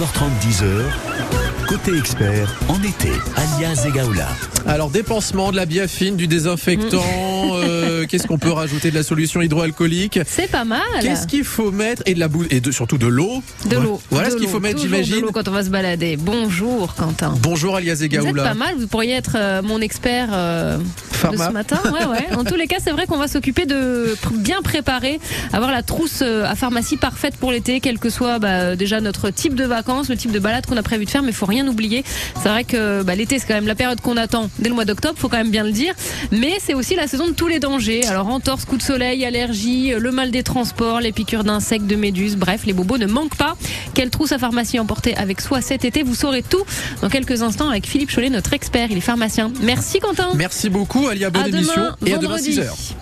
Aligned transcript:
9h30, 0.00 0.30
10h. 0.40 1.66
Côté 1.68 1.94
expert, 1.98 2.58
en 2.68 2.82
été, 2.82 3.10
alias 3.36 3.84
Egaola. 3.86 4.28
Alors 4.66 4.88
dépensement 4.88 5.50
de 5.52 5.56
la 5.56 5.66
biafine, 5.66 6.16
du 6.16 6.26
désinfectant, 6.26 7.02
euh, 7.56 8.06
qu'est-ce 8.06 8.26
qu'on 8.26 8.38
peut 8.38 8.50
rajouter 8.50 8.90
de 8.90 8.94
la 8.96 9.02
solution 9.02 9.42
hydroalcoolique? 9.42 10.18
C'est 10.26 10.50
pas 10.50 10.64
mal. 10.64 10.80
Qu'est-ce 11.02 11.26
qu'il 11.26 11.44
faut 11.44 11.70
mettre? 11.70 12.02
Et 12.06 12.14
de 12.14 12.20
la 12.20 12.28
boue 12.28 12.44
et 12.48 12.60
de, 12.60 12.70
surtout 12.70 12.96
de 12.96 13.06
l'eau. 13.06 13.42
De 13.66 13.76
l'eau. 13.76 14.00
Voilà 14.10 14.28
De 14.28 14.32
ce 14.32 14.38
qu'il 14.38 14.48
faut 14.48 14.58
mettre, 14.58 14.76
de 14.76 14.80
j'imagine. 14.88 15.20
l'eau 15.20 15.32
quand 15.32 15.46
on 15.48 15.52
va 15.52 15.64
se 15.64 15.70
balader. 15.70 16.16
Bonjour 16.16 16.94
Quentin. 16.94 17.34
Bonjour 17.42 17.76
alias 17.76 17.96
Vous 17.96 18.04
êtes 18.04 18.12
Egaoula. 18.14 18.42
pas 18.42 18.54
mal, 18.54 18.76
vous 18.78 18.86
pourriez 18.86 19.12
être 19.12 19.36
euh, 19.36 19.60
mon 19.60 19.82
expert 19.82 20.28
euh, 20.32 20.78
de 21.28 21.36
ce 21.36 21.50
matin. 21.50 21.78
Ouais, 21.92 22.06
ouais. 22.06 22.36
En 22.36 22.44
tous 22.44 22.56
les 22.56 22.66
cas, 22.66 22.76
c'est 22.82 22.90
vrai 22.90 23.06
qu'on 23.06 23.16
va 23.16 23.28
s'occuper 23.28 23.66
de 23.66 24.16
bien 24.32 24.62
préparer, 24.62 25.20
avoir 25.52 25.70
la 25.70 25.82
trousse 25.82 26.20
euh, 26.22 26.44
à 26.44 26.54
pharmacie 26.54 26.96
parfaite 26.96 27.36
pour 27.36 27.52
l'été, 27.52 27.80
quel 27.80 27.98
que 27.98 28.10
soit 28.10 28.38
bah, 28.38 28.76
déjà 28.76 29.00
notre 29.00 29.30
type 29.30 29.54
de 29.54 29.64
vacances, 29.64 30.08
le 30.08 30.16
type 30.16 30.32
de 30.32 30.38
balade 30.38 30.66
qu'on 30.66 30.76
a 30.76 30.82
prévu 30.82 31.04
de 31.04 31.10
faire, 31.10 31.22
mais 31.22 31.32
faut 31.32 31.46
rien 31.46 31.66
oublier. 31.66 32.04
C'est 32.42 32.48
vrai 32.48 32.64
que 32.64 33.02
bah, 33.02 33.14
l'été, 33.14 33.38
c'est 33.38 33.46
quand 33.46 33.54
même 33.54 33.66
la 33.66 33.74
période 33.74 34.00
qu'on 34.00 34.16
attend 34.16 34.50
dès 34.58 34.68
le 34.68 34.74
mois 34.74 34.84
d'octobre, 34.84 35.18
faut 35.18 35.28
quand 35.28 35.36
même 35.36 35.50
bien 35.50 35.64
le 35.64 35.72
dire. 35.72 35.94
Mais 36.30 36.54
c'est 36.60 36.74
aussi 36.74 36.94
la 36.94 37.06
saison 37.06 37.28
de 37.28 37.32
tous 37.32 37.48
les 37.48 37.58
dangers. 37.58 38.06
Alors 38.06 38.28
entorse, 38.28 38.64
coup 38.64 38.76
de 38.76 38.82
soleil, 38.82 39.24
allergie, 39.24 39.92
le 39.96 40.10
mal 40.12 40.30
des 40.30 40.42
transports, 40.42 41.00
les 41.00 41.12
piqûres 41.12 41.44
d'insectes, 41.44 41.86
de 41.86 41.96
méduses, 41.96 42.36
bref, 42.36 42.62
les 42.66 42.72
bobos 42.72 42.98
ne 42.98 43.06
manquent 43.06 43.36
pas. 43.36 43.56
Quelle 43.94 44.10
trousse 44.10 44.32
à 44.32 44.38
pharmacie 44.38 44.78
emporter 44.78 45.16
avec 45.16 45.40
soi 45.40 45.60
cet 45.60 45.84
été 45.84 46.02
Vous 46.02 46.14
saurez 46.14 46.42
tout 46.42 46.64
dans 47.02 47.08
quelques 47.08 47.42
instants 47.42 47.68
avec 47.68 47.86
Philippe 47.86 48.10
Chollet, 48.10 48.30
notre 48.30 48.52
expert. 48.52 48.88
Il 48.90 48.98
est 48.98 49.02
pharmacien. 49.02 49.52
Merci 49.62 50.00
Quentin. 50.00 50.30
Merci 50.34 50.70
beaucoup 50.70 51.09
Alia, 51.10 51.28
bonne 51.30 51.42
à 51.42 51.48
émission 51.48 51.74
demain, 51.74 51.96
et 52.06 52.14
à 52.14 52.18
demain 52.18 52.36
vendredi. 52.36 52.60
6h. 52.60 52.92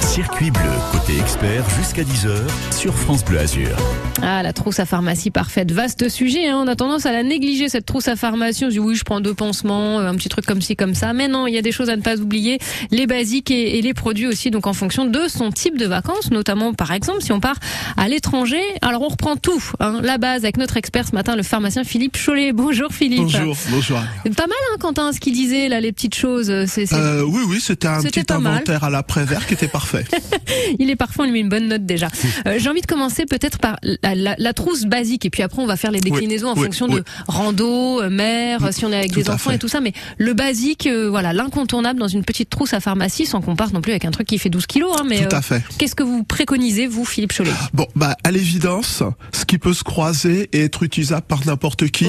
Circuit 0.00 0.50
bleu, 0.50 0.62
côté 0.92 1.18
expert, 1.18 1.64
jusqu'à 1.78 2.02
10h 2.02 2.38
sur 2.74 2.94
France 2.94 3.24
Bleu 3.24 3.38
Azur. 3.40 3.76
Ah, 4.22 4.42
la 4.42 4.52
trousse 4.54 4.80
à 4.80 4.86
pharmacie 4.86 5.30
parfaite. 5.30 5.70
Vaste 5.72 6.08
sujet, 6.08 6.48
hein. 6.48 6.58
on 6.64 6.66
a 6.68 6.74
tendance 6.74 7.04
à 7.04 7.12
la 7.12 7.22
négliger, 7.22 7.68
cette 7.68 7.84
trousse 7.84 8.08
à 8.08 8.16
pharmacie. 8.16 8.64
On 8.64 8.68
se 8.68 8.72
dit 8.72 8.78
oui, 8.78 8.94
je 8.94 9.04
prends 9.04 9.20
deux 9.20 9.34
pansements, 9.34 10.00
euh, 10.00 10.08
un 10.08 10.14
petit 10.14 10.30
truc 10.30 10.46
comme 10.46 10.62
ci, 10.62 10.74
comme 10.74 10.94
ça. 10.94 11.12
Mais 11.12 11.28
non, 11.28 11.46
il 11.46 11.54
y 11.54 11.58
a 11.58 11.62
des 11.62 11.70
choses 11.70 11.90
à 11.90 11.96
ne 11.96 12.02
pas 12.02 12.16
oublier. 12.16 12.58
Les 12.90 13.06
basiques 13.06 13.50
et, 13.50 13.78
et 13.78 13.82
les 13.82 13.92
produits 13.94 14.26
aussi, 14.26 14.50
donc 14.50 14.66
en 14.66 14.72
fonction 14.72 15.04
de 15.04 15.28
son 15.28 15.50
type 15.52 15.76
de 15.76 15.84
vacances, 15.86 16.30
notamment 16.30 16.72
par 16.72 16.92
exemple 16.92 17.20
si 17.22 17.32
on 17.32 17.40
part 17.40 17.56
à 17.98 18.08
l'étranger. 18.08 18.60
Alors 18.80 19.02
on 19.02 19.08
reprend 19.08 19.36
tout, 19.36 19.62
hein. 19.80 20.00
la 20.02 20.16
base 20.16 20.44
avec 20.44 20.56
notre 20.56 20.78
expert 20.78 21.06
ce 21.06 21.14
matin, 21.14 21.36
le 21.36 21.42
pharmacien 21.42 21.84
Philippe 21.84 22.16
Chollet. 22.16 22.52
Bonjour 22.52 22.92
Philippe. 22.92 23.20
Bonjour, 23.20 23.54
bonjour. 23.70 23.98
Pas 24.34 24.46
mal, 24.46 24.56
hein, 24.72 24.76
Quentin, 24.80 25.12
ce 25.12 25.20
qu'il 25.20 25.34
disait 25.34 25.68
là, 25.68 25.80
les 25.80 25.92
petites 25.92 26.14
choses. 26.14 26.46
C'est, 26.66 26.86
c'est- 26.86 26.94
Euh, 26.96 27.22
oui, 27.22 27.42
oui, 27.46 27.60
c'était 27.60 27.86
un 27.88 28.02
petit 28.02 28.20
mal. 28.30 28.38
inventaire 28.54 28.82
à 28.84 28.88
l'après-vert 28.90 29.46
qui 29.46 29.54
était 29.54 29.68
parfait. 29.68 30.04
Il 30.78 30.88
est 30.90 30.96
parfait, 30.96 31.20
on 31.20 31.24
lui 31.24 31.32
met 31.32 31.40
une 31.40 31.48
bonne 31.50 31.68
note 31.68 31.84
déjà. 31.84 32.08
Euh, 32.46 32.56
J'ai 32.58 32.68
envie 32.68 32.80
de 32.80 32.86
commencer 32.86 33.24
peut-être 33.26 33.58
par 33.58 33.76
la, 34.06 34.14
la- 34.14 34.34
la 34.38 34.52
trousse 34.52 34.84
basique 34.84 35.24
et 35.24 35.30
puis 35.30 35.42
après 35.42 35.60
on 35.62 35.66
va 35.66 35.76
faire 35.76 35.90
les 35.90 36.00
déclinaisons 36.00 36.48
en 36.48 36.54
oui, 36.56 36.64
fonction 36.64 36.86
oui. 36.88 36.96
de 36.96 37.04
rando, 37.28 38.00
euh, 38.02 38.10
mer, 38.10 38.60
Mm, 38.60 38.72
si 38.72 38.84
on 38.84 38.92
est 38.92 38.96
avec 38.96 39.12
tout 39.12 39.20
des 39.20 39.30
enfants 39.30 39.50
fait. 39.50 39.56
et 39.56 39.58
tout 39.58 39.68
ça. 39.68 39.80
Mais 39.80 39.92
le 40.18 40.32
basique, 40.34 40.86
euh, 40.86 41.08
voilà, 41.08 41.32
l'incontournable 41.32 41.98
dans 42.00 42.08
une 42.08 42.24
petite 42.24 42.50
trousse 42.50 42.72
à 42.74 42.80
pharmacie 42.80 43.26
sans 43.26 43.40
qu'on 43.40 43.56
parte 43.56 43.72
non 43.72 43.80
plus 43.80 43.92
avec 43.92 44.04
un 44.04 44.10
truc 44.10 44.26
qui 44.26 44.38
fait 44.38 44.48
12 44.50 44.66
kilos. 44.66 44.94
Hein, 44.98 45.04
mais 45.08 45.26
Tout 45.26 45.34
euh, 45.34 45.38
à 45.38 45.42
fait. 45.42 45.62
qu'est-ce 45.78 45.94
que 45.94 46.02
vous 46.02 46.24
préconisez, 46.24 46.86
vous, 46.86 47.04
Philippe 47.04 47.32
Chollet? 47.32 47.50
Bon, 47.74 47.86
bah, 47.94 48.16
à 48.24 48.30
l'évidence, 48.30 49.02
ce 49.32 49.44
qui 49.44 49.58
peut 49.58 49.74
se 49.74 49.84
croiser 49.84 50.48
et 50.52 50.64
être 50.64 50.82
utilisable 50.82 51.26
par 51.26 51.46
n'importe 51.46 51.88
qui. 51.88 52.06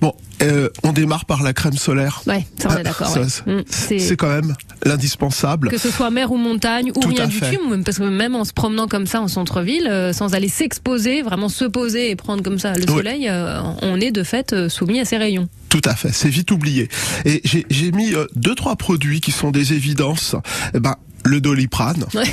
Bon, 0.00 0.14
euh, 0.42 0.68
on 0.82 0.92
démarre 0.92 1.24
par 1.24 1.42
la 1.42 1.52
crème 1.52 1.76
solaire. 1.76 2.22
Ouais, 2.26 2.46
ça 2.58 2.68
on 2.70 2.76
est 2.78 2.82
d'accord. 2.82 3.08
ça, 3.08 3.20
ouais. 3.20 3.26
c'est- 3.28 3.46
Mm, 3.46 3.62
C'est 4.00 4.16
quand 4.16 4.28
même 4.28 4.54
l'indispensable. 4.84 5.68
que 5.68 5.78
ce 5.78 5.90
soit 5.90 6.10
mer 6.10 6.32
ou 6.32 6.36
montagne 6.36 6.90
ou 6.94 7.00
Tout 7.00 7.08
rien 7.08 7.26
du 7.26 7.38
tout, 7.40 7.82
parce 7.84 7.98
que 7.98 8.04
même 8.04 8.34
en 8.34 8.44
se 8.44 8.52
promenant 8.52 8.86
comme 8.86 9.06
ça 9.06 9.20
en 9.20 9.28
centre-ville, 9.28 9.86
euh, 9.88 10.12
sans 10.12 10.34
aller 10.34 10.48
s'exposer, 10.48 11.22
vraiment 11.22 11.48
se 11.48 11.64
poser 11.64 12.10
et 12.10 12.16
prendre 12.16 12.42
comme 12.42 12.58
ça 12.58 12.72
le 12.74 12.84
Oui. 12.88 12.96
soleil, 12.96 13.28
euh, 13.28 13.60
on 13.82 14.00
est 14.00 14.10
de 14.10 14.22
fait 14.22 14.52
euh, 14.52 14.68
soumis 14.68 15.00
à 15.00 15.04
ces 15.04 15.16
rayons. 15.16 15.48
Tout 15.68 15.82
à 15.84 15.94
fait, 15.94 16.12
c'est 16.12 16.28
vite 16.28 16.50
oublié. 16.50 16.88
Et 17.24 17.40
j'ai 17.44 17.66
j'ai 17.70 17.90
mis 17.92 18.12
deux 18.36 18.54
trois 18.54 18.76
produits 18.76 19.20
qui 19.20 19.32
sont 19.32 19.50
des 19.50 19.72
évidences. 19.72 20.36
Eh 20.74 20.80
ben 20.80 20.94
le 21.24 21.40
doliprane, 21.40 22.04
Ouais. 22.14 22.24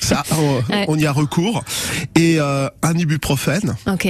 ça 0.00 0.22
on, 0.30 0.56
Ouais. 0.72 0.84
on 0.88 0.98
y 0.98 1.06
a 1.06 1.12
recours, 1.12 1.64
et 2.14 2.38
euh, 2.38 2.68
un 2.82 2.94
ibuprofène. 2.94 3.74
Ok. 3.90 4.06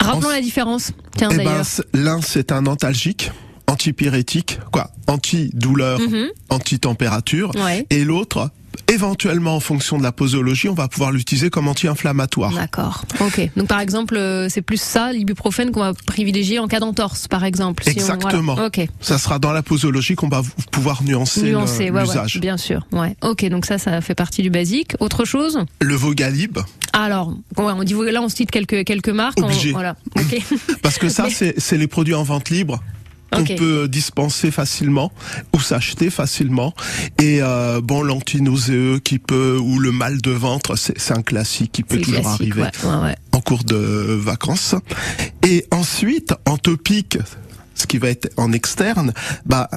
Rappelons 0.00 0.30
la 0.30 0.40
différence. 0.40 0.92
Tiens 1.16 1.28
Eh 1.32 1.36
ben 1.36 1.62
l'un 1.94 2.20
c'est 2.22 2.52
un 2.52 2.66
antalgique, 2.66 3.30
antipyrétique, 3.66 4.58
quoi, 4.72 4.90
anti-douleur, 5.06 6.00
Mhm. 6.00 6.28
anti-température, 6.48 7.52
Ouais. 7.56 7.86
et 7.90 8.04
l'autre, 8.04 8.50
éventuellement 8.90 9.56
en 9.56 9.60
fonction 9.60 9.98
de 9.98 10.02
la 10.02 10.12
posologie, 10.12 10.68
on 10.68 10.74
va 10.74 10.88
pouvoir 10.88 11.12
l'utiliser 11.12 11.48
comme 11.50 11.68
anti-inflammatoire. 11.68 12.52
D'accord. 12.52 13.04
Ok. 13.20 13.50
Donc 13.56 13.68
par 13.68 13.80
exemple, 13.80 14.16
euh, 14.16 14.48
c'est 14.48 14.62
plus 14.62 14.80
ça, 14.80 15.12
l'ibuprofène 15.12 15.70
qu'on 15.70 15.80
va 15.80 15.92
privilégier 16.06 16.58
en 16.58 16.68
cas 16.68 16.80
d'entorse, 16.80 17.28
par 17.28 17.44
exemple. 17.44 17.84
si 17.84 17.90
on- 17.90 17.92
Exactement. 17.92 18.54
voilà. 18.54 18.66
Ok. 18.68 18.86
Ça 19.00 19.18
sera 19.18 19.38
dans 19.38 19.52
la 19.52 19.62
posologie 19.62 20.14
qu'on 20.14 20.28
va 20.28 20.42
pouvoir 20.70 21.02
nuancer, 21.02 21.42
le- 21.42 21.50
Nuancé, 21.50 21.84
ouais, 21.84 21.90
ouais, 21.90 22.02
l'usage. 22.02 22.38
bien 22.40 22.56
sûr. 22.56 22.86
Ouais. 22.92 23.16
Ok. 23.22 23.44
Donc 23.48 23.64
ça, 23.66 23.78
ça 23.78 24.00
fait 24.00 24.14
partie 24.14 24.42
du 24.42 24.50
basique. 24.50 24.94
Autre 25.00 25.24
chose 25.24 25.58
le 25.80 25.94
Vogalib, 25.94 26.58
Alors, 26.92 27.34
on 27.56 27.82
dit 27.84 27.94
là, 28.10 28.22
on 28.22 28.28
cite 28.28 28.50
quelques 28.50 28.84
quelques 28.84 29.08
marques. 29.08 29.38
on- 29.40 29.44
Obligé. 29.44 29.72
voilà. 29.72 29.96
Ok. 30.16 30.40
parce 30.82 30.98
que 30.98 31.08
ça, 31.08 31.26
Mais- 31.40 31.54
c'est 31.56 31.78
les 31.78 31.86
produits 31.86 32.14
en 32.14 32.22
vente 32.22 32.50
libre 32.50 32.82
qu'on 33.32 33.42
Ok. 33.42 33.56
peut 33.56 33.88
dispenser 33.88 34.50
facilement 34.50 35.12
ou 35.54 35.60
s'acheter 35.60 36.10
facilement. 36.10 36.74
Et 37.18 37.38
euh, 37.42 37.80
bon, 37.80 38.02
l'antinauséeux 38.02 38.98
qui 38.98 39.18
peut 39.18 39.58
ou 39.60 39.78
le 39.78 39.92
mal 39.92 40.20
de 40.20 40.30
ventre, 40.30 40.76
c'est 40.76 41.12
un 41.12 41.22
classique 41.22 41.72
qui 41.72 41.82
peut 41.82 41.98
toujours 41.98 42.22
classique, 42.22 42.40
arriver 42.40 42.62
ouais, 42.62 42.88
ouais, 42.90 43.02
ouais. 43.02 43.16
en 43.32 43.40
cours 43.40 43.64
de 43.64 43.76
vacances. 43.76 44.74
Et 45.46 45.66
ensuite, 45.70 46.34
en 46.46 46.56
topique, 46.56 47.18
ce 47.74 47.86
qui 47.86 47.98
va 47.98 48.10
être 48.10 48.30
en 48.36 48.52
externe, 48.52 49.12
bah, 49.46 49.70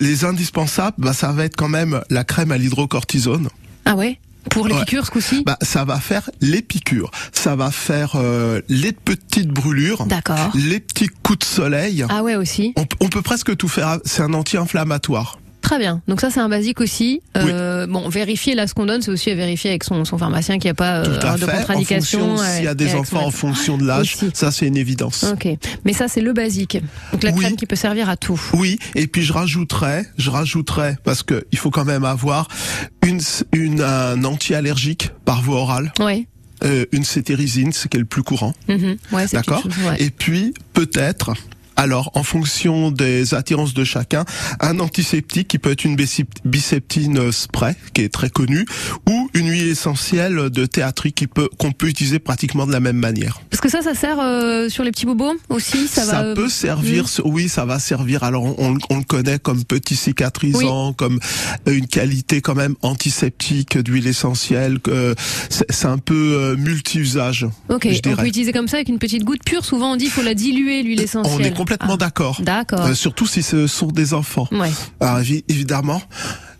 les 0.00 0.24
indispensables, 0.24 0.96
bah, 0.98 1.12
ça 1.12 1.32
va 1.32 1.44
être 1.44 1.56
quand 1.56 1.68
même 1.68 2.00
la 2.10 2.24
crème 2.24 2.52
à 2.52 2.58
l'hydrocortisone. 2.58 3.48
Ah 3.84 3.94
ouais? 3.94 4.18
Pour 4.50 4.68
les 4.68 4.74
Ouais. 4.74 4.80
piqûres 4.80 5.06
ce 5.06 5.10
coup-ci. 5.10 5.42
Bah, 5.44 5.58
ça 5.62 5.84
va 5.84 5.98
faire 6.00 6.30
les 6.40 6.62
piqûres, 6.62 7.10
ça 7.32 7.56
va 7.56 7.70
faire 7.70 8.12
euh, 8.16 8.60
les 8.68 8.92
petites 8.92 9.48
brûlures, 9.48 10.06
D'accord. 10.06 10.50
les 10.54 10.80
petits 10.80 11.08
coups 11.22 11.40
de 11.40 11.44
soleil. 11.44 12.04
Ah 12.08 12.22
ouais 12.22 12.36
aussi. 12.36 12.72
On, 12.76 12.86
on 13.00 13.08
peut 13.08 13.22
presque 13.22 13.56
tout 13.56 13.68
faire. 13.68 13.98
C'est 14.04 14.22
un 14.22 14.32
anti-inflammatoire. 14.32 15.38
Très 15.66 15.78
bien. 15.80 16.00
Donc 16.06 16.20
ça, 16.20 16.30
c'est 16.30 16.38
un 16.38 16.48
basique 16.48 16.80
aussi. 16.80 17.20
Euh, 17.36 17.86
Bon, 17.88 18.08
vérifier 18.08 18.54
là 18.54 18.66
ce 18.68 18.74
qu'on 18.74 18.86
donne, 18.86 19.02
c'est 19.02 19.10
aussi 19.10 19.30
à 19.32 19.34
vérifier 19.34 19.70
avec 19.70 19.82
son, 19.82 20.04
son 20.04 20.16
pharmacien 20.16 20.58
qu'il 20.58 20.68
n'y 20.68 20.70
a 20.70 20.74
pas 20.74 20.98
euh, 20.98 21.36
de 21.36 21.44
contre-indication. 21.44 22.36
ouais, 22.36 22.46
s'il 22.56 22.64
y 22.64 22.68
a 22.68 22.74
des 22.74 22.94
enfants 22.94 23.20
son- 23.20 23.26
en 23.26 23.30
fonction 23.32 23.76
de 23.78 23.84
l'âge, 23.84 24.16
ça 24.32 24.52
c'est 24.52 24.66
une 24.68 24.76
évidence. 24.76 25.24
Ok, 25.24 25.48
mais 25.84 25.92
ça 25.92 26.06
c'est 26.06 26.20
le 26.20 26.32
basique. 26.32 26.78
Donc 27.12 27.22
la 27.24 27.32
Oui. 27.32 27.40
crème 27.40 27.56
qui 27.56 27.66
peut 27.66 27.74
servir 27.76 28.08
à 28.08 28.16
tout. 28.16 28.40
Oui, 28.54 28.78
et 28.94 29.08
puis 29.08 29.22
je 29.22 29.32
rajouterais, 29.32 30.06
je 30.18 30.30
rajouterais 30.30 30.98
parce 31.02 31.22
que 31.24 31.44
il 31.50 31.58
faut 31.58 31.70
quand 31.70 31.84
même 31.84 32.04
avoir 32.04 32.46
une, 33.04 33.20
une 33.52 33.80
un 33.82 34.22
anti-allergique 34.24 35.10
par 35.24 35.42
voie 35.42 35.58
orale, 35.62 35.92
Ouais. 35.98 36.26
euh, 36.64 36.86
une 36.92 37.04
cétérisine, 37.04 37.72
ce 37.72 37.88
qui 37.88 37.96
est 37.96 38.00
le 38.00 38.06
plus 38.06 38.22
courant. 38.22 38.54
Mhm. 38.68 38.96
Ouais, 39.12 39.26
c'est 39.26 39.36
D'accord. 39.36 39.64
ouais. 39.88 39.96
Et 39.98 40.10
puis 40.10 40.54
peut-être. 40.74 41.34
Alors, 41.76 42.10
en 42.14 42.22
fonction 42.22 42.90
des 42.90 43.34
attirances 43.34 43.74
de 43.74 43.84
chacun, 43.84 44.24
un 44.60 44.78
antiseptique 44.80 45.48
qui 45.48 45.58
peut 45.58 45.72
être 45.72 45.84
une 45.84 45.96
biceptine 46.44 47.32
spray, 47.32 47.74
qui 47.94 48.02
est 48.02 48.08
très 48.12 48.30
connue, 48.30 48.64
ou 49.08 49.28
une 49.34 49.48
huile 49.50 49.68
essentielle 49.68 50.50
de 50.50 50.66
théâtrie 50.66 51.12
qui 51.12 51.26
peut 51.26 51.48
qu'on 51.58 51.72
peut 51.72 51.88
utiliser 51.88 52.18
pratiquement 52.18 52.66
de 52.66 52.72
la 52.72 52.80
même 52.80 52.96
manière. 52.96 53.40
Parce 53.50 53.60
que 53.60 53.68
ça, 53.68 53.82
ça 53.82 53.94
sert 53.94 54.18
euh, 54.20 54.68
sur 54.68 54.84
les 54.84 54.90
petits 54.90 55.06
bobos 55.06 55.34
aussi. 55.48 55.86
Ça, 55.88 56.04
va. 56.06 56.22
euh, 56.22 56.34
peut 56.34 56.48
servir, 56.48 57.04
Mm. 57.04 57.22
oui, 57.26 57.48
ça 57.48 57.64
va 57.64 57.78
servir. 57.78 58.22
Alors 58.24 58.44
on, 58.44 58.78
on- 58.90 58.96
le 58.96 59.04
connaît 59.04 59.38
comme 59.38 59.62
petit 59.64 59.94
cicatrisant, 59.96 60.92
comme 60.94 61.20
une 61.66 61.86
qualité 61.86 62.40
quand 62.40 62.54
même 62.54 62.74
antiseptique 62.82 63.76
d'huile 63.78 64.06
essentielle. 64.06 64.80
que 64.80 65.14
c'est 65.50 65.66
c'est 65.70 65.86
un 65.86 65.98
peu 65.98 66.14
euh, 66.34 66.56
multi-usage. 66.56 67.46
Ok, 67.68 67.86
je 67.90 68.10
on 68.10 68.16
peut 68.16 68.26
utiliser 68.26 68.52
comme 68.52 68.68
ça 68.68 68.76
avec 68.76 68.88
une 68.88 68.98
petite 68.98 69.24
goutte 69.24 69.42
pure. 69.44 69.64
Souvent 69.64 69.92
on 69.92 69.96
dit 69.96 70.04
qu'il 70.06 70.12
faut 70.14 70.22
la 70.22 70.34
diluer 70.34 70.82
l'huile 70.82 71.00
essentielle. 71.02 71.34
On 71.38 71.44
est 71.44 71.52
complètement 71.66 71.94
Ah, 71.94 71.96
d'accord. 71.96 72.40
D'accord. 72.40 72.86
Euh, 72.86 72.94
surtout 72.94 73.26
si 73.26 73.42
ce 73.42 73.66
sont 73.66 73.88
des 73.88 74.14
enfants. 74.14 74.48
Ouais. 74.52 74.70
Alors 75.00 75.18
évi- 75.20 75.44
évidemment, 75.48 76.00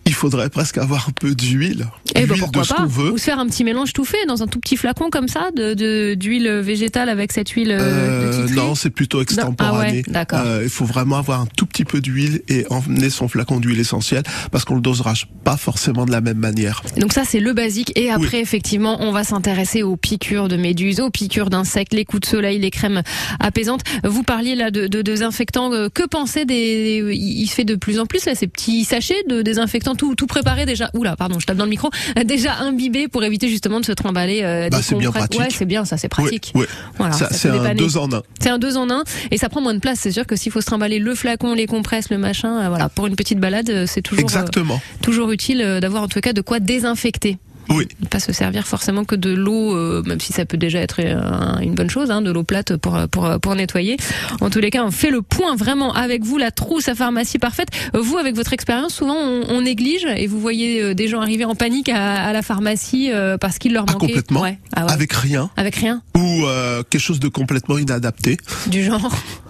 il 0.07 0.15
faudrait 0.15 0.49
presque 0.51 0.79
avoir 0.79 1.09
un 1.09 1.13
peu 1.13 1.35
d'huile, 1.35 1.87
Eh 2.15 2.27
ben 2.27 2.39
pourquoi 2.39 2.63
de 2.63 2.67
ce 2.67 2.75
pas 2.75 2.87
veut. 2.87 3.11
Ou 3.13 3.19
se 3.19 3.25
faire 3.25 3.39
un 3.41 3.47
petit 3.47 3.65
mélange 3.65 3.93
tout 3.93 4.05
fait 4.05 4.25
dans 4.27 4.43
un 4.43 4.47
tout 4.47 4.61
petit 4.61 4.77
flacon 4.77 5.11
comme 5.11 5.29
ça 5.29 5.51
de 5.55 6.15
d'huile 6.15 6.49
végétale 6.63 7.09
avec 7.09 7.33
cette 7.33 7.51
huile 7.51 7.73
euh, 7.73 7.81
Euh, 7.81 8.47
de 8.47 8.55
non, 8.55 8.75
c'est 8.75 8.91
plutôt 8.91 9.21
extemporané. 9.21 9.89
Ah 9.89 9.93
ouais, 9.93 10.03
d'accord. 10.07 10.41
Euh, 10.45 10.61
il 10.63 10.71
faut 10.71 10.85
vraiment 10.85 11.17
avoir 11.19 11.41
un 11.41 11.47
tout 11.57 11.67
petit 11.67 11.85
peu 11.85 12.01
d'huile 12.01 12.43
et 12.49 12.65
emmener 12.71 13.11
son 13.11 13.29
flacon 13.29 13.59
d'huile 13.59 13.81
essentielle 13.81 14.23
parce 14.53 14.65
qu'on 14.65 14.77
le 14.77 14.81
dosera 14.81 15.15
pas 15.45 15.57
forcément 15.57 16.07
de 16.07 16.13
la 16.13 16.21
même 16.21 16.39
manière. 16.39 16.83
Donc 16.99 17.13
ça 17.13 17.25
c'est 17.27 17.41
le 17.41 17.53
basique 17.53 17.93
et 17.97 18.11
après 18.11 18.41
effectivement 18.41 18.99
on 19.01 19.11
va 19.13 19.25
s'intéresser 19.25 19.83
aux 19.83 19.97
piqûres 19.97 20.49
de 20.49 20.57
méduses, 20.57 21.01
aux 21.01 21.11
piqûres 21.11 21.51
d'insectes, 21.51 21.93
les 21.95 22.05
coups 22.05 22.21
de 22.21 22.27
soleil, 22.27 22.59
les 22.61 22.71
crèmes 22.71 23.03
apaisantes. 23.41 23.83
Vous 24.05 24.23
parliez 24.23 24.55
là 24.55 24.71
de, 24.71 24.87
de 24.87 25.03
désinfectants. 25.03 25.71
Que 25.93 26.07
penser 26.07 26.45
des 26.45 27.03
Il 27.13 27.47
se 27.49 27.55
fait 27.55 27.65
de 27.65 27.75
plus 27.75 27.99
en 27.99 28.07
plus 28.07 28.25
là 28.27 28.35
ces 28.35 28.47
petits 28.47 28.85
sachets 28.85 29.25
de 29.29 29.43
désinfectants 29.43 29.96
tout, 29.97 30.15
tout 30.15 30.27
préparé 30.27 30.67
déjà. 30.67 30.91
Oula, 30.95 31.17
pardon, 31.17 31.39
je 31.41 31.47
tape 31.47 31.57
dans 31.57 31.65
le 31.65 31.71
micro. 31.71 31.91
Déjà 32.25 32.55
imbibé 32.59 33.09
pour 33.09 33.25
éviter 33.25 33.49
justement 33.49 33.81
de 33.81 33.85
se 33.85 33.93
trimballer. 33.93 34.43
Euh, 34.43 34.69
Bah, 34.71 34.77
des 34.79 34.83
c'est 34.83 34.95
bien 34.95 35.09
compresses. 35.09 35.29
pratique. 35.29 35.41
Ouais, 35.41 35.49
c'est 35.51 35.65
bien, 35.65 35.85
ça, 35.85 35.97
c'est 35.97 36.09
pratique. 36.09 36.53
Oui. 36.55 36.67
Voilà, 36.99 37.13
Ça, 37.15 37.29
ça 37.29 37.35
c'est 37.35 37.49
un 37.49 37.53
dépanner. 37.55 37.75
deux 37.81 37.97
en 37.97 38.13
un. 38.13 38.23
C'est 38.41 38.51
un 38.51 38.59
deux 38.59 38.77
en 38.77 38.91
un 38.91 39.03
et 39.31 39.39
ça 39.39 39.49
prend 39.49 39.61
moins 39.61 39.75
de 39.75 39.79
place. 39.81 39.99
C'est 40.01 40.13
sûr 40.13 40.27
que 40.27 40.37
s'il 40.37 40.53
faut 40.53 40.61
se 40.61 40.67
trimballer 40.67 40.99
le 40.99 41.15
flacon, 41.15 41.55
les 41.55 41.67
compresses, 41.67 42.11
le 42.11 42.19
machin, 42.19 42.61
euh, 42.65 42.69
voilà, 42.69 42.89
pour 42.89 43.07
une 43.07 43.17
petite 43.17 43.39
balade, 43.41 43.69
euh, 43.71 43.85
c'est 43.87 44.03
toujours, 44.03 44.25
euh, 44.25 44.27
Exactement. 44.27 44.81
toujours 45.03 45.31
utile 45.33 45.63
euh, 45.63 45.81
d'avoir 45.81 46.03
en 46.03 46.09
tout 46.09 46.21
cas 46.21 46.33
de 46.33 46.41
quoi 46.41 46.61
désinfecter. 46.61 47.39
Oui. 47.69 47.87
Ne 48.01 48.07
pas 48.07 48.21
se 48.21 48.33
servir 48.33 48.67
forcément 48.67 49.05
que 49.05 49.17
de 49.17 49.31
l'eau, 49.35 49.77
euh, 49.77 50.03
même 50.07 50.21
si 50.21 50.33
ça 50.33 50.45
peut 50.45 50.57
déjà 50.57 50.79
être 50.81 51.01
euh, 51.01 51.59
une 51.61 51.75
bonne 51.75 51.91
chose, 51.91 52.11
hein, 52.11 52.23
de 52.23 52.31
l'eau 52.31 52.43
plate 52.45 52.77
pour, 52.77 52.99
pour, 53.11 53.29
pour 53.41 53.55
nettoyer. 53.55 53.97
En 54.41 54.51
tous 54.51 54.61
les 54.61 54.71
cas, 54.71 54.85
on 54.85 54.91
fait 54.91 55.11
le 55.11 55.23
point 55.23 55.57
vraiment 55.57 55.93
avec 55.95 56.23
vous, 56.25 56.39
la 56.39 56.51
trousse 56.51 56.89
à 56.89 56.95
pharmacie 56.95 57.39
parfaite. 57.39 57.69
Vous, 57.95 58.17
avec 58.19 58.35
votre 58.37 58.53
expérience, 58.53 58.95
souvent 58.95 59.17
on, 59.17 59.43
on 59.49 59.63
néglige 59.63 60.07
et 60.17 60.27
vous 60.27 60.41
voyez 60.41 60.83
euh, 60.83 60.95
des 60.95 61.09
gens 61.09 61.21
arriver 61.21 61.45
en 61.45 61.55
panique 61.55 61.89
à, 61.89 62.25
à 62.27 62.33
la 62.33 62.43
pharmacie 62.43 63.11
euh, 63.13 63.37
parce 63.39 63.59
qu'il 63.59 63.73
leur 63.73 63.85
Ah, 63.89 63.93
manquait. 63.93 64.07
complètement. 64.09 64.41
Ouais. 64.43 64.59
Ah 64.75 64.87
ouais. 64.87 64.93
Avec 64.93 65.13
rien 65.13 65.51
Avec 65.57 65.75
rien, 65.77 66.03
ou 66.17 66.47
euh, 66.47 66.83
quelque 66.89 67.01
chose 67.03 67.21
de 67.21 67.29
complètement 67.29 67.79
inadapté. 67.79 68.37
du 68.69 68.85
genre. 68.85 69.11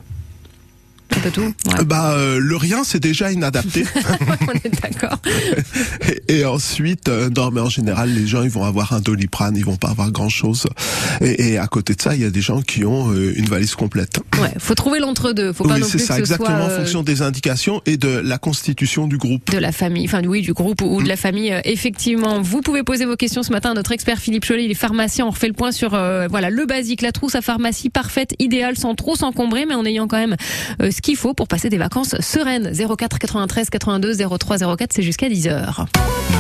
Un 1.15 1.21
peu 1.21 1.31
tout. 1.31 1.41
Ouais. 1.43 1.85
Bah 1.85 2.13
euh, 2.13 2.39
le 2.41 2.57
rien 2.57 2.83
c'est 2.85 3.01
déjà 3.01 3.31
inadapté. 3.33 3.85
on 4.49 4.53
est 4.53 4.83
d'accord. 4.83 5.19
et, 6.29 6.39
et 6.41 6.45
ensuite, 6.45 7.09
euh, 7.09 7.31
non 7.35 7.51
mais 7.51 7.61
en 7.61 7.69
général 7.69 8.11
les 8.13 8.27
gens 8.27 8.43
ils 8.43 8.51
vont 8.51 8.65
avoir 8.65 8.93
un 8.93 9.01
doliprane, 9.01 9.57
ils 9.57 9.65
vont 9.65 9.77
pas 9.77 9.91
avoir 9.91 10.11
grand 10.11 10.29
chose. 10.29 10.67
Et, 11.21 11.51
et 11.53 11.59
à 11.59 11.67
côté 11.69 11.95
de 11.95 12.03
ça, 12.03 12.15
il 12.15 12.23
y 12.23 12.25
a 12.25 12.31
des 12.31 12.41
gens 12.41 12.61
qui 12.63 12.85
ont 12.85 13.11
euh, 13.13 13.33
une 13.37 13.47
valise 13.47 13.75
complète. 13.75 14.21
Ouais, 14.41 14.53
faut 14.59 14.75
trouver 14.75 14.99
l'entre-deux. 14.99 15.53
Faut 15.53 15.65
pas 15.65 15.75
oui 15.75 15.81
non 15.81 15.87
c'est 15.87 15.99
plus 15.99 16.07
ça 16.07 16.19
que 16.21 16.27
ce 16.27 16.33
exactement 16.35 16.57
soit 16.57 16.67
en 16.67 16.71
euh, 16.71 16.79
fonction 16.79 17.03
des 17.03 17.23
indications 17.23 17.83
et 17.87 17.97
de 17.97 18.09
la 18.09 18.39
constitution 18.39 19.07
du 19.07 19.17
groupe. 19.17 19.51
de 19.51 19.59
la 19.59 19.73
famille, 19.73 20.07
enfin 20.07 20.23
oui, 20.25 20.43
du 20.43 20.53
groupe 20.53 20.83
ou 20.83 21.03
de 21.03 21.09
la 21.09 21.17
famille. 21.17 21.53
euh, 21.53 21.61
effectivement, 21.65 22.41
vous 22.43 22.61
pouvez 22.63 22.83
poser 22.83 23.05
vos 23.05 23.17
questions 23.17 23.43
ce 23.43 23.53
matin 23.53 23.71
à 23.71 23.75
notre 23.75 23.93
expert 23.93 24.19
Philippe 24.19 24.45
Chollet, 24.45 24.65
il 24.65 24.71
est 24.71 24.75
pharmacien. 24.75 25.27
On 25.27 25.31
refait 25.31 25.49
le 25.49 25.53
point 25.55 25.73
sur 25.73 25.95
euh, 25.95 26.27
voilà 26.29 26.51
le 26.51 26.67
basique, 26.67 27.03
la 27.03 27.13
trousse 27.13 27.35
à 27.37 27.43
pharmacie 27.43 27.91
parfaite, 27.91 28.35
idéale, 28.39 28.77
sans 28.77 28.95
trop 28.95 29.17
s'encombrer, 29.17 29.67
mais 29.67 29.75
en 29.75 29.85
ayant 29.85 30.09
quand 30.09 30.19
même 30.19 30.37
euh, 30.83 30.91
ce 30.97 31.03
qu'il 31.03 31.17
faut 31.17 31.35
pour 31.35 31.47
passer 31.47 31.69
des 31.69 31.77
vacances 31.77 32.19
sereines. 32.21 32.73
04 32.75 33.19
93 33.19 33.69
82 33.71 34.17
03 34.39 34.77
04, 34.77 34.93
c'est 34.93 35.03
jusqu'à 35.03 35.29
10h. 35.29 35.85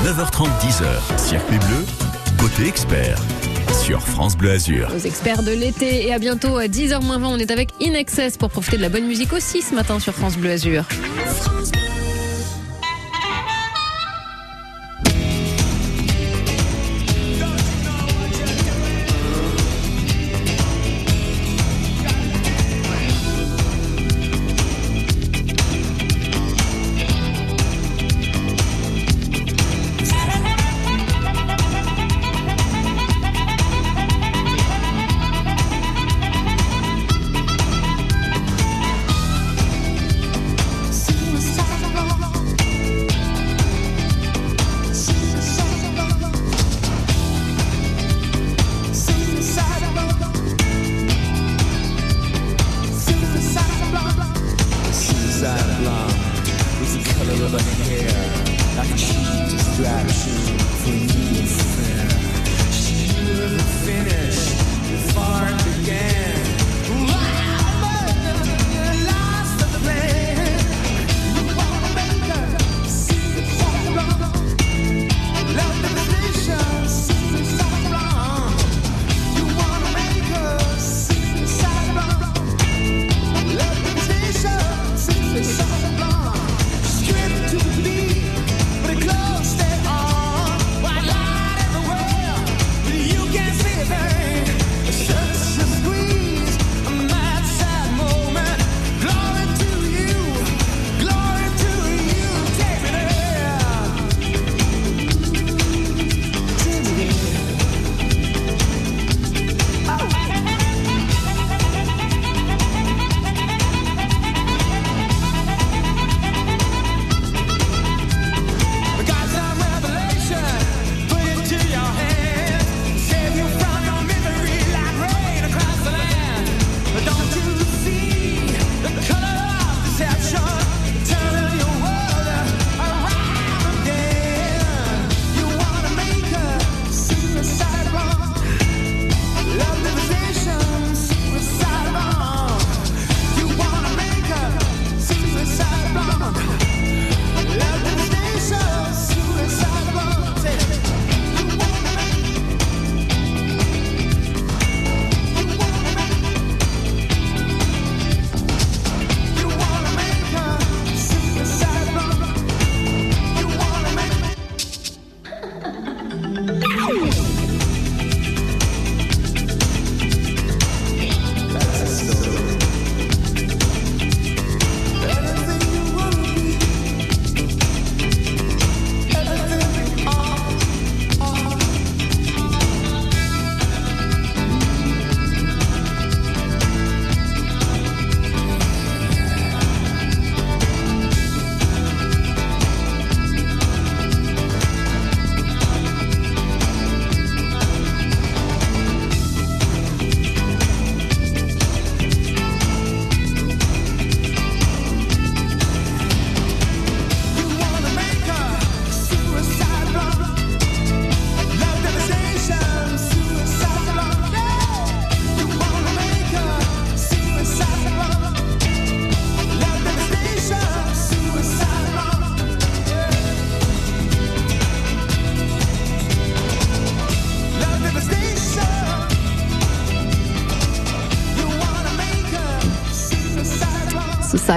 9h30, 0.05 0.49
10h. 0.62 1.19
Circuit 1.19 1.58
bleu, 1.58 1.85
côté 2.38 2.67
expert. 2.67 3.19
Sur 3.85 4.00
France 4.00 4.37
Bleu 4.37 4.53
Azur. 4.53 4.91
Aux 4.97 5.06
experts 5.06 5.43
de 5.43 5.50
l'été 5.50 6.06
et 6.06 6.14
à 6.14 6.19
bientôt 6.19 6.56
à 6.56 6.67
10h 6.67 7.05
moins 7.05 7.19
20, 7.19 7.29
on 7.29 7.37
est 7.37 7.50
avec 7.50 7.69
In 7.82 7.93
Excess 7.93 8.38
pour 8.38 8.49
profiter 8.49 8.79
de 8.79 8.82
la 8.82 8.88
bonne 8.88 9.06
musique 9.06 9.32
aussi 9.35 9.61
ce 9.61 9.75
matin 9.75 10.00
sur 10.00 10.14
France 10.14 10.38
Bleu 10.38 10.53
Azur. 10.53 10.85
Suicide 10.88 11.95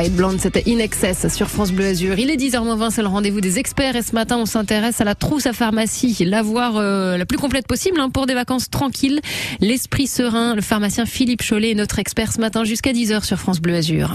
Blonde, 0.08 0.40
c'était 0.40 0.64
In 0.68 0.80
Excess 0.80 1.28
sur 1.28 1.50
France 1.50 1.74
Bleu 1.74 1.88
Azur. 1.88 2.18
Il 2.18 2.30
est 2.30 2.38
10h20, 2.38 2.92
c'est 2.92 3.02
le 3.02 3.10
rendez-vous 3.10 3.42
des 3.42 3.60
experts 3.60 3.98
et 3.98 4.02
ce 4.02 4.14
matin 4.14 4.38
on 4.38 4.46
s'intéresse 4.46 5.02
à 5.02 5.04
la 5.04 5.16
trousse 5.16 5.46
à 5.46 5.52
pharmacie, 5.52 6.24
l'avoir 6.26 6.78
euh, 6.78 7.18
la 7.18 7.26
plus 7.26 7.38
complète 7.38 7.68
possible 7.68 8.00
hein, 8.00 8.10
pour 8.10 8.26
des 8.26 8.34
vacances 8.34 8.70
tranquilles, 8.70 9.20
l'esprit 9.60 10.08
serein. 10.08 10.56
Le 10.56 10.62
pharmacien 10.62 11.06
Philippe 11.06 11.42
Chollet 11.42 11.72
est 11.72 11.76
notre 11.76 12.00
expert 12.00 12.32
ce 12.32 12.40
matin 12.40 12.64
jusqu'à 12.64 12.94
10h 12.94 13.26
sur 13.26 13.38
France 13.38 13.60
Bleu 13.60 13.76
Azur. 13.76 14.14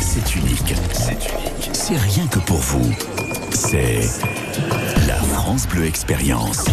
C'est 0.00 0.36
unique. 0.36 0.74
C'est 0.92 1.12
unique. 1.12 1.70
C'est 1.72 1.98
rien 1.98 2.26
que 2.28 2.38
pour 2.38 2.58
vous. 2.58 2.90
C'est 3.50 4.00
la 5.06 5.16
France 5.16 5.66
Bleu 5.68 5.84
Expérience. 5.84 6.64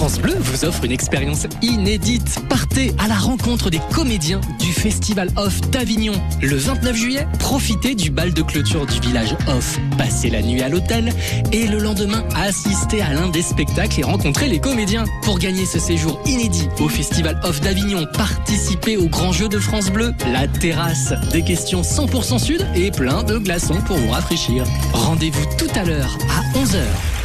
France 0.00 0.18
Bleu 0.18 0.34
vous 0.40 0.64
offre 0.64 0.86
une 0.86 0.92
expérience 0.92 1.46
inédite. 1.60 2.38
Partez 2.48 2.94
à 2.96 3.06
la 3.06 3.16
rencontre 3.16 3.68
des 3.68 3.82
comédiens 3.92 4.40
du 4.58 4.72
Festival 4.72 5.28
Off 5.36 5.60
d'Avignon. 5.72 6.14
Le 6.40 6.56
29 6.56 6.96
juillet, 6.96 7.26
profitez 7.38 7.94
du 7.94 8.10
bal 8.10 8.32
de 8.32 8.40
clôture 8.40 8.86
du 8.86 8.98
village 8.98 9.36
Off. 9.46 9.78
Passez 9.98 10.30
la 10.30 10.40
nuit 10.40 10.62
à 10.62 10.70
l'hôtel 10.70 11.12
et 11.52 11.66
le 11.66 11.78
lendemain, 11.80 12.24
assistez 12.34 13.02
à 13.02 13.12
l'un 13.12 13.28
des 13.28 13.42
spectacles 13.42 14.00
et 14.00 14.02
rencontrez 14.02 14.48
les 14.48 14.58
comédiens. 14.58 15.04
Pour 15.22 15.38
gagner 15.38 15.66
ce 15.66 15.78
séjour 15.78 16.18
inédit 16.24 16.70
au 16.80 16.88
Festival 16.88 17.38
Off 17.44 17.60
d'Avignon, 17.60 18.06
participez 18.14 18.96
au 18.96 19.06
grand 19.06 19.32
jeu 19.32 19.50
de 19.50 19.58
France 19.58 19.90
Bleu, 19.90 20.14
la 20.32 20.48
terrasse. 20.48 21.12
Des 21.30 21.42
questions 21.42 21.82
100% 21.82 22.38
sud 22.38 22.66
et 22.74 22.90
plein 22.90 23.22
de 23.22 23.36
glaçons 23.36 23.82
pour 23.82 23.98
vous 23.98 24.08
rafraîchir. 24.08 24.64
Rendez-vous 24.94 25.44
tout 25.58 25.78
à 25.78 25.84
l'heure 25.84 26.16
à 26.30 26.58
11h. 26.58 27.19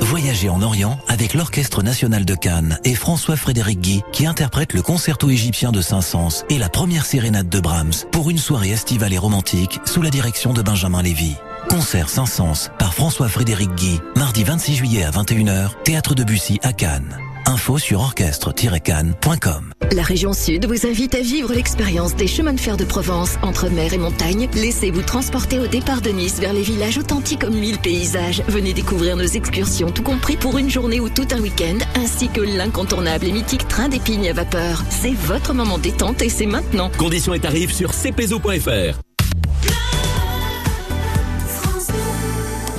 Voyagez 0.00 0.48
en 0.48 0.62
Orient 0.62 0.98
avec 1.08 1.34
l'Orchestre 1.34 1.82
national 1.82 2.24
de 2.24 2.34
Cannes 2.34 2.78
et 2.84 2.94
François-Frédéric 2.94 3.80
Guy 3.80 4.02
qui 4.12 4.26
interprète 4.26 4.72
le 4.74 4.82
concerto 4.82 5.30
égyptien 5.30 5.72
de 5.72 5.80
Saint-Saëns 5.80 6.44
et 6.50 6.58
la 6.58 6.68
première 6.68 7.06
sérénade 7.06 7.48
de 7.48 7.60
Brahms 7.60 7.92
pour 8.10 8.30
une 8.30 8.38
soirée 8.38 8.70
estivale 8.70 9.12
et 9.12 9.18
romantique 9.18 9.80
sous 9.84 10.02
la 10.02 10.10
direction 10.10 10.52
de 10.52 10.62
Benjamin 10.62 11.02
Lévy. 11.02 11.34
Concert 11.68 12.08
Saint-Saëns 12.08 12.70
par 12.78 12.94
François-Frédéric 12.94 13.74
Guy, 13.74 14.00
mardi 14.16 14.44
26 14.44 14.74
juillet 14.74 15.04
à 15.04 15.10
21h, 15.10 15.70
Théâtre 15.84 16.14
de 16.14 16.24
Bussy 16.24 16.58
à 16.62 16.72
Cannes. 16.72 17.18
Info 17.46 17.78
sur 17.78 18.00
orchestre-cannes.com. 18.00 19.72
La 19.92 20.02
région 20.02 20.32
Sud 20.32 20.66
vous 20.66 20.86
invite 20.86 21.14
à 21.14 21.20
vivre 21.20 21.52
l'expérience 21.52 22.14
des 22.14 22.26
chemins 22.26 22.52
de 22.52 22.60
fer 22.60 22.76
de 22.76 22.84
Provence 22.84 23.36
entre 23.42 23.68
mer 23.68 23.92
et 23.92 23.98
montagne. 23.98 24.48
Laissez-vous 24.54 25.02
transporter 25.02 25.58
au 25.58 25.66
départ 25.66 26.00
de 26.00 26.10
Nice 26.10 26.40
vers 26.40 26.52
les 26.52 26.62
villages 26.62 26.98
authentiques 26.98 27.40
comme 27.40 27.54
mille 27.54 27.78
paysages. 27.78 28.42
Venez 28.48 28.72
découvrir 28.72 29.16
nos 29.16 29.24
excursions, 29.24 29.90
tout 29.90 30.02
compris 30.02 30.36
pour 30.36 30.58
une 30.58 30.70
journée 30.70 31.00
ou 31.00 31.08
tout 31.08 31.28
un 31.32 31.40
week-end, 31.40 31.78
ainsi 31.94 32.28
que 32.28 32.40
l'incontournable 32.40 33.26
et 33.26 33.32
mythique 33.32 33.68
train 33.68 33.88
d'épignes 33.88 34.30
à 34.30 34.32
vapeur. 34.32 34.82
C'est 34.90 35.14
votre 35.14 35.52
moment 35.52 35.78
détente 35.78 36.22
et 36.22 36.28
c'est 36.28 36.46
maintenant. 36.46 36.90
Conditions 36.96 37.34
et 37.34 37.40
tarifs 37.40 37.74
sur 37.74 37.92
cpzo.fr. 37.92 39.11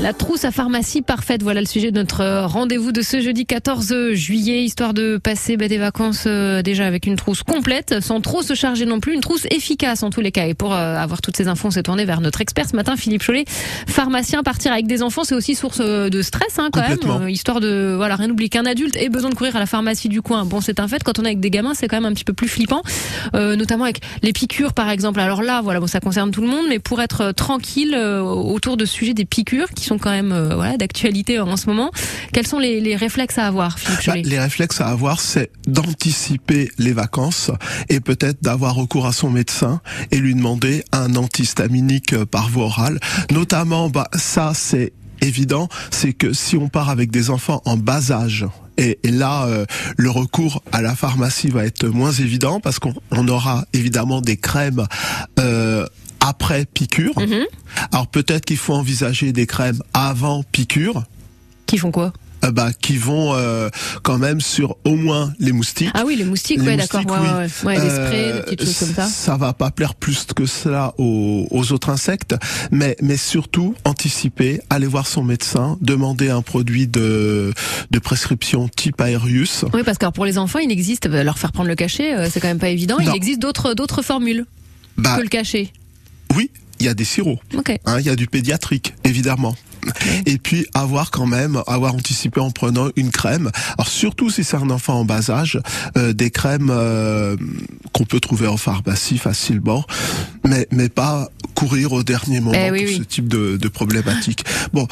La 0.03 0.11
trousse 0.11 0.43
à 0.43 0.51
pharmacie 0.51 1.01
parfaite, 1.01 1.43
voilà 1.43 1.61
le 1.61 1.65
sujet 1.65 1.89
de 1.89 1.97
notre 1.97 2.19
euh, 2.19 2.45
rendez-vous 2.45 2.91
de 2.91 3.01
ce 3.01 3.21
jeudi 3.21 3.45
14 3.45 4.11
juillet, 4.11 4.61
histoire 4.61 4.93
de 4.93 5.15
passer 5.15 5.55
bah, 5.55 5.69
des 5.69 5.77
vacances 5.77 6.25
euh, 6.27 6.61
déjà 6.61 6.85
avec 6.85 7.05
une 7.05 7.15
trousse 7.15 7.41
complète, 7.41 8.01
sans 8.01 8.19
trop 8.19 8.41
se 8.41 8.53
charger 8.53 8.85
non 8.85 8.99
plus, 8.99 9.13
une 9.13 9.21
trousse 9.21 9.45
efficace 9.49 10.03
en 10.03 10.09
tous 10.09 10.19
les 10.19 10.33
cas. 10.33 10.45
Et 10.45 10.55
pour 10.55 10.73
euh, 10.73 10.97
avoir 10.97 11.21
toutes 11.21 11.37
ces 11.37 11.47
infos, 11.47 11.69
on 11.69 11.71
s'est 11.71 11.83
tourné 11.83 12.03
vers 12.03 12.19
notre 12.19 12.41
expert 12.41 12.67
ce 12.67 12.75
matin, 12.75 12.97
Philippe 12.97 13.23
Chollet, 13.23 13.45
pharmacien. 13.87 14.43
Partir 14.43 14.73
avec 14.73 14.87
des 14.87 15.03
enfants, 15.03 15.23
c'est 15.23 15.35
aussi 15.35 15.55
source 15.55 15.77
euh, 15.79 16.09
de 16.09 16.21
stress 16.21 16.59
hein, 16.59 16.67
quand 16.73 16.81
même. 16.81 16.99
Euh, 17.05 17.29
histoire 17.29 17.61
de 17.61 17.93
voilà 17.95 18.15
rien 18.17 18.29
oublier 18.29 18.49
qu'un 18.49 18.65
adulte 18.65 18.97
ait 18.97 19.09
besoin 19.09 19.29
de 19.29 19.35
courir 19.35 19.55
à 19.55 19.59
la 19.59 19.65
pharmacie 19.65 20.09
du 20.09 20.21
coin. 20.21 20.43
Bon, 20.43 20.59
c'est 20.59 20.79
un 20.79 20.87
fait. 20.87 21.03
Quand 21.03 21.19
on 21.19 21.23
est 21.23 21.27
avec 21.27 21.39
des 21.39 21.49
gamins, 21.49 21.73
c'est 21.73 21.87
quand 21.87 21.97
même 21.97 22.05
un 22.05 22.13
petit 22.13 22.25
peu 22.25 22.33
plus 22.33 22.47
flippant, 22.47 22.81
euh, 23.35 23.55
notamment 23.55 23.85
avec 23.85 24.01
les 24.21 24.33
piqûres 24.33 24.73
par 24.73 24.89
exemple. 24.89 25.19
Alors 25.19 25.41
là, 25.41 25.61
voilà, 25.61 25.79
bon, 25.79 25.87
ça 25.87 25.99
concerne 25.99 26.31
tout 26.31 26.41
le 26.41 26.47
monde, 26.47 26.65
mais 26.67 26.79
pour 26.79 27.01
être 27.01 27.31
tranquille 27.31 27.93
euh, 27.95 28.21
autour 28.21 28.75
de 28.75 28.85
ce 28.85 28.93
sujet 28.93 29.13
des 29.13 29.25
piqûres 29.25 29.69
qui 29.69 29.85
sont 29.85 29.92
quand 29.97 30.11
même 30.11 30.31
euh, 30.31 30.55
voilà 30.55 30.77
d'actualité 30.77 31.39
en 31.39 31.57
ce 31.57 31.67
moment, 31.67 31.91
quels 32.31 32.47
sont 32.47 32.59
les, 32.59 32.79
les 32.79 32.95
réflexes 32.95 33.37
à 33.37 33.47
avoir, 33.47 33.79
Philippe 33.79 34.05
Bah, 34.05 34.29
les 34.29 34.39
réflexes 34.39 34.81
à 34.81 34.87
avoir, 34.87 35.19
c'est 35.19 35.51
d'anticiper 35.67 36.69
les 36.77 36.93
vacances 36.93 37.51
et 37.89 37.99
peut-être 37.99 38.43
d'avoir 38.43 38.75
recours 38.75 39.05
à 39.05 39.13
son 39.13 39.29
médecin 39.29 39.81
et 40.11 40.17
lui 40.17 40.35
demander 40.35 40.83
un 40.91 41.15
antihistaminique 41.15 42.13
euh, 42.13 42.25
par 42.25 42.49
voie 42.49 42.65
orale. 42.65 42.99
Notamment, 43.31 43.89
bah, 43.89 44.07
ça 44.15 44.53
c'est 44.53 44.93
évident, 45.21 45.69
c'est 45.91 46.13
que 46.13 46.33
si 46.33 46.57
on 46.57 46.67
part 46.69 46.89
avec 46.89 47.11
des 47.11 47.29
enfants 47.29 47.61
en 47.65 47.77
bas 47.77 48.11
âge, 48.11 48.45
et, 48.77 48.97
là, 49.03 49.45
euh, 49.45 49.65
le 49.97 50.09
recours 50.09 50.63
à 50.71 50.81
la 50.81 50.95
pharmacie 50.95 51.49
va 51.49 51.65
être 51.65 51.85
moins 51.87 52.11
évident 52.11 52.59
parce 52.59 52.79
qu'on 52.79 52.93
on 53.11 53.27
aura 53.27 53.65
évidemment 53.73 54.19
des 54.19 54.37
crèmes 54.37 54.85
euh, 55.39 55.85
après 56.23 56.65
piqûre. 56.65 57.13
Mhm. 57.19 57.45
Alors 57.91 58.07
peut-être 58.07 58.45
qu'il 58.45 58.57
faut 58.57 58.73
envisager 58.73 59.31
des 59.33 59.45
crèmes 59.45 59.81
avant 59.93 60.41
piqûre 60.51 61.03
Qui 61.67 61.77
font 61.77 61.91
quoi? 61.91 62.13
Euh, 62.45 62.51
bah, 62.51 62.71
qui 62.73 62.97
vont 62.97 63.33
euh, 63.35 63.69
quand 64.03 64.17
même 64.17 64.41
sur 64.41 64.75
au 64.83 64.95
moins 64.95 65.33
les 65.39 65.53
moustiques. 65.53 65.89
Ah 65.93 66.03
oui, 66.05 66.15
les 66.17 66.25
moustiques, 66.25 66.59
Les 66.59 66.65
ouais, 66.65 66.75
d'accord. 66.77 67.01
oui. 67.05 67.11
ouais, 67.11 67.17
ouais. 67.17 67.47
Ouais, 67.65 67.79
des 67.81 67.89
sprays, 67.89 68.31
Euh, 68.31 68.35
des 68.35 68.41
petites 68.55 68.63
choses 68.65 68.79
comme 68.79 68.95
ça. 68.95 69.05
Ça 69.05 69.37
va 69.37 69.53
pas 69.53 69.71
plaire 69.71 69.95
plus 69.95 70.25
que 70.35 70.45
cela 70.45 70.93
aux, 70.97 71.47
aux 71.51 71.71
autres 71.71 71.89
insectes, 71.89 72.35
mais, 72.69 72.97
mais 73.01 73.15
surtout 73.15 73.75
anticiper, 73.85 74.59
aller 74.69 74.87
voir 74.87 75.07
son 75.07 75.23
médecin, 75.23 75.77
demander 75.79 76.29
un 76.29 76.41
produit 76.41 76.85
de, 76.87 77.53
de 77.91 77.99
prescription 77.99 78.67
type 78.67 78.99
Aerius. 78.99 79.63
Oui, 79.73 79.83
parce 79.85 79.97
que 79.97 80.05
pour 80.11 80.25
les 80.25 80.37
enfants, 80.37 80.59
il 80.59 80.69
existe, 80.71 81.05
euh, 81.05 81.23
leur 81.23 81.37
faire 81.37 81.53
prendre 81.53 81.69
le 81.69 81.75
cachet, 81.75 82.13
euh, 82.13 82.27
c'est 82.29 82.41
quand 82.41 82.49
même 82.49 82.59
pas 82.59 82.69
évident. 82.69 82.97
Il 82.99 83.09
existe 83.15 83.39
d'autres 83.41 83.73
d'autres 83.73 84.01
formules 84.01 84.45
Bah 84.97 85.15
que 85.17 85.21
le 85.21 85.29
cachet. 85.29 85.71
Oui, 86.35 86.49
il 86.79 86.85
y 86.85 86.89
a 86.89 86.93
des 86.93 87.05
sirops. 87.05 87.39
Hein, 87.85 87.99
il 87.99 88.05
y 88.05 88.09
a 88.09 88.15
du 88.15 88.27
pédiatrique, 88.27 88.93
évidemment. 89.03 89.55
Et 90.25 90.37
puis 90.37 90.65
avoir 90.73 91.11
quand 91.11 91.25
même, 91.25 91.61
avoir 91.67 91.93
anticipé 91.93 92.39
en 92.39 92.51
prenant 92.51 92.87
une 92.95 93.11
crème. 93.11 93.51
Alors 93.77 93.89
surtout 93.89 94.29
si 94.29 94.45
c'est 94.45 94.55
un 94.55 94.69
enfant 94.69 95.01
en 95.01 95.05
bas 95.05 95.29
âge, 95.29 95.59
euh, 95.97 96.13
des 96.13 96.31
crèmes 96.31 96.69
euh, 96.71 97.35
qu'on 97.91 98.05
peut 98.05 98.21
trouver 98.21 98.47
en 98.47 98.55
pharmacie 98.55 99.17
facilement, 99.17 99.83
mais 100.45 100.67
mais 100.71 100.87
pas 100.87 101.27
courir 101.53 101.91
au 101.91 102.01
dernier 102.03 102.39
moment 102.39 102.57
Eh 102.57 102.71
oui, 102.71 102.83
pour 102.85 102.87
oui. 102.93 102.97
ce 102.99 103.03
type 103.03 103.27
de, 103.27 103.57
de 103.57 103.67
problématique. 103.67 104.45
Bon, 104.71 104.87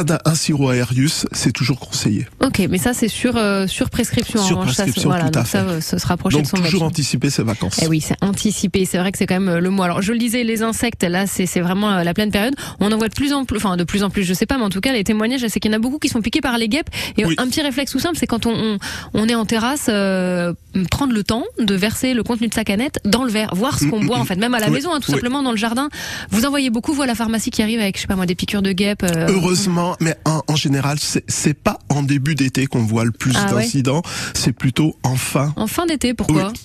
un, 0.00 0.18
un 0.24 0.34
sirop 0.34 0.72
Aerius, 0.72 1.26
c'est 1.32 1.52
toujours 1.52 1.78
conseillé. 1.80 2.26
Ok, 2.44 2.60
mais 2.70 2.78
ça 2.78 2.92
c'est 2.94 3.08
sur 3.08 3.36
euh, 3.36 3.66
sur 3.66 3.90
prescription. 3.90 4.40
en 4.40 4.44
Sur 4.46 4.56
revanche, 4.58 4.74
ça, 4.74 4.82
prescription, 4.84 5.10
voilà, 5.10 5.30
tout 5.30 5.38
à 5.38 5.44
ça, 5.44 5.64
fait. 5.64 5.70
euh, 5.70 5.80
se 5.80 5.96
Donc 6.30 6.42
de 6.42 6.46
son 6.46 6.56
toujours 6.58 6.82
anticiper 6.82 7.30
ses 7.30 7.42
vacances. 7.42 7.78
Eh 7.82 7.86
oui, 7.86 8.00
c'est 8.00 8.16
anticipé. 8.22 8.84
C'est 8.84 8.98
vrai 8.98 9.12
que 9.12 9.18
c'est 9.18 9.26
quand 9.26 9.38
même 9.40 9.48
euh, 9.48 9.60
le 9.60 9.70
mot. 9.70 9.82
Alors, 9.82 10.02
je 10.02 10.12
le 10.12 10.18
disais, 10.18 10.44
les 10.44 10.62
insectes, 10.62 11.02
là, 11.04 11.26
c'est 11.26 11.46
vraiment 11.60 12.02
la 12.02 12.14
pleine 12.14 12.30
période. 12.30 12.54
On 12.80 12.90
en 12.92 12.96
voit 12.98 13.08
de 13.08 13.14
plus 13.14 13.32
en 13.32 13.44
plus, 13.44 13.56
enfin, 13.58 13.76
de 13.76 13.84
plus 13.84 14.02
en 14.02 14.10
plus, 14.10 14.24
je 14.24 14.34
sais 14.34 14.46
pas, 14.46 14.56
mais 14.58 14.64
en 14.64 14.70
tout 14.70 14.80
cas, 14.80 14.92
les 14.92 15.04
témoignages, 15.04 15.44
c'est 15.48 15.60
qu'il 15.60 15.70
y 15.70 15.74
en 15.74 15.76
a 15.76 15.80
beaucoup 15.80 15.98
qui 15.98 16.08
sont 16.08 16.20
piqués 16.20 16.40
par 16.40 16.58
les 16.58 16.68
guêpes. 16.68 16.88
Et 17.16 17.24
Oui. 17.24 17.34
un 17.38 17.46
petit 17.48 17.62
réflexe 17.62 17.92
tout 17.92 17.98
simple, 17.98 18.16
c'est 18.18 18.26
quand 18.26 18.46
on, 18.46 18.52
on, 18.54 18.78
on 19.14 19.28
est 19.28 19.34
en 19.34 19.44
terrasse, 19.46 19.86
euh, 19.88 20.52
prendre 20.90 21.12
le 21.12 21.22
temps 21.22 21.44
de 21.58 21.74
verser 21.74 22.14
le 22.14 22.22
contenu 22.22 22.48
de 22.48 22.54
sa 22.54 22.64
canette 22.64 22.98
dans 23.04 23.24
le 23.24 23.30
verre, 23.30 23.54
voir 23.54 23.78
ce 23.78 23.86
qu'on 23.86 24.00
Mm, 24.00 24.06
boit, 24.06 24.18
mm, 24.18 24.20
en 24.22 24.24
fait, 24.24 24.36
même 24.36 24.54
à 24.54 24.60
la 24.60 24.66
oui, 24.68 24.74
maison, 24.74 24.90
hein, 24.92 25.00
tout 25.00 25.10
oui. 25.10 25.14
simplement 25.14 25.42
dans 25.42 25.50
le 25.52 25.56
jardin. 25.56 25.88
Vous 26.30 26.44
en 26.44 26.50
voyez 26.50 26.70
beaucoup, 26.70 26.92
vous, 26.92 27.02
à 27.02 27.06
la 27.06 27.14
pharmacie 27.14 27.50
qui 27.50 27.62
arrive 27.62 27.80
avec, 27.80 27.96
je 27.96 28.02
sais 28.02 28.06
pas 28.06 28.16
moi, 28.16 28.26
des 28.26 28.34
piqûres 28.34 28.62
de 28.62 28.72
guêpes. 28.72 29.02
euh, 29.04 29.26
Heureusement, 29.28 29.85
mais 30.00 30.16
en, 30.24 30.42
en 30.48 30.56
général, 30.56 30.98
c'est- 31.00 31.24
pas 31.54 31.78
en 31.88 32.02
début 32.02 32.34
d'été 32.34 32.66
qu'on 32.66 32.82
voit 32.84 33.04
le 33.04 33.10
plus 33.12 33.32
Ah 33.36 33.54
ouais. 33.54 33.62
d'incidents, 33.62 34.02
c'est 34.34 34.52
plutôt 34.52 34.96
en 35.02 35.16
fin. 35.16 35.52
En 35.56 35.66
fin 35.66 35.86
d'été, 35.86 36.14
pourquoi? 36.14 36.48
Oui. 36.48 36.60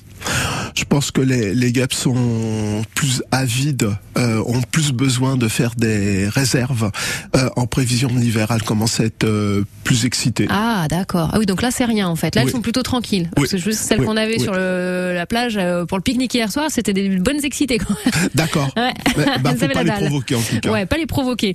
Je 0.76 0.84
pense 0.86 1.12
que 1.12 1.22
les, 1.22 1.54
les 1.54 1.72
guêpes 1.72 1.94
sont 1.94 2.82
plus 2.96 3.24
avides, 3.32 3.90
euh, 4.18 4.42
ont 4.46 4.62
plus 4.62 4.92
besoin 4.92 5.36
de 5.38 5.48
faire 5.48 5.72
des 5.76 6.28
réserves 6.30 6.92
euh, 7.36 7.50
en 7.56 7.68
prévision 7.68 8.10
de 8.10 8.20
l'hiver. 8.20 8.48
Elles 8.52 8.64
commencent 8.64 9.00
à 9.00 9.06
être 9.06 9.24
euh, 9.26 9.64
plus 9.84 10.06
excitées. 10.06 10.48
Ah 10.50 10.86
d'accord. 10.90 11.30
Ah 11.34 11.40
oui 11.40 11.46
donc 11.46 11.62
là 11.62 11.72
c'est 11.72 11.86
rien 11.86 12.08
en 12.08 12.16
fait. 12.16 12.36
Là 12.36 12.42
Oui. 12.42 12.48
elles 12.48 12.54
sont 12.54 12.62
plutôt 12.62 12.84
tranquilles. 12.84 13.24
Oui. 13.38 13.44
Parce 13.44 13.52
que 13.52 13.58
juste 13.58 13.80
celles 13.80 14.00
Oui. 14.00 14.06
qu'on 14.06 14.18
avait 14.18 14.40
sur 14.40 14.54
le, 14.54 15.14
la 15.14 15.26
plage 15.26 15.60
pour 15.88 15.98
le 15.98 16.02
pique-nique 16.04 16.34
hier 16.34 16.52
soir, 16.52 16.68
c'était 16.70 16.94
des 16.94 17.10
bonnes 17.18 17.44
excitées. 17.44 17.80
D'accord. 18.36 18.70
Ouais. 18.78 18.94
Bah, 19.44 19.54
faut 19.60 19.68
pas 19.68 19.84
les 19.84 19.90
dalle. 19.90 20.00
provoquer 20.06 20.36
en 20.36 20.42
tout 20.42 20.60
cas. 20.62 20.72
Ouais, 20.72 20.86
pas 20.86 20.98
les 20.98 21.06
provoquer. 21.06 21.54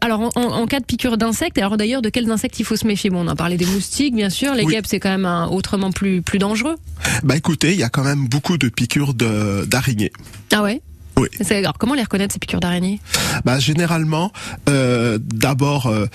Alors 0.00 0.20
en, 0.20 0.30
en- 0.36 0.52
en 0.62 0.66
cas 0.66 0.80
de 0.80 0.84
piqûre 0.84 1.16
d'insectes, 1.18 1.58
alors 1.58 1.76
d'ailleurs 1.76 2.02
de 2.02 2.08
quels 2.08 2.30
insectes 2.30 2.58
il 2.60 2.64
faut 2.64 2.76
se 2.76 2.86
méfier? 2.86 3.10
Bon, 3.10 3.24
on 3.24 3.28
a 3.28 3.36
parlé 3.36 3.56
des 3.56 3.66
moustiques 3.66 4.14
bien 4.14 4.30
sûr, 4.30 4.54
les 4.54 4.64
guêpes 4.64 4.86
c'est 4.86 5.00
quand 5.00 5.10
même 5.10 5.24
un- 5.24 5.46
autrement 5.48 5.90
plus 5.92 6.22
plus 6.22 6.38
dangereux. 6.38 6.76
Bah 7.24 7.36
écoutez, 7.36 7.72
il 7.72 7.78
y 7.78 7.82
a 7.82 7.85
quand 7.88 8.04
même 8.04 8.28
beaucoup 8.28 8.58
de 8.58 8.68
piqûres 8.68 9.14
de- 9.14 9.64
d'araignées. 9.66 10.12
Ah 10.52 10.62
ouais? 10.62 10.80
Oui. 11.18 11.28
Alors 11.50 11.78
comment 11.78 11.94
les 11.94 12.02
reconnaître 12.02 12.34
ces 12.34 12.38
piqûres 12.38 12.60
d'araignée 12.60 13.00
Bah 13.44 13.58
généralement, 13.58 14.32
euh, 14.68 15.18
d'abord. 15.22 15.86
euh, 15.86 16.06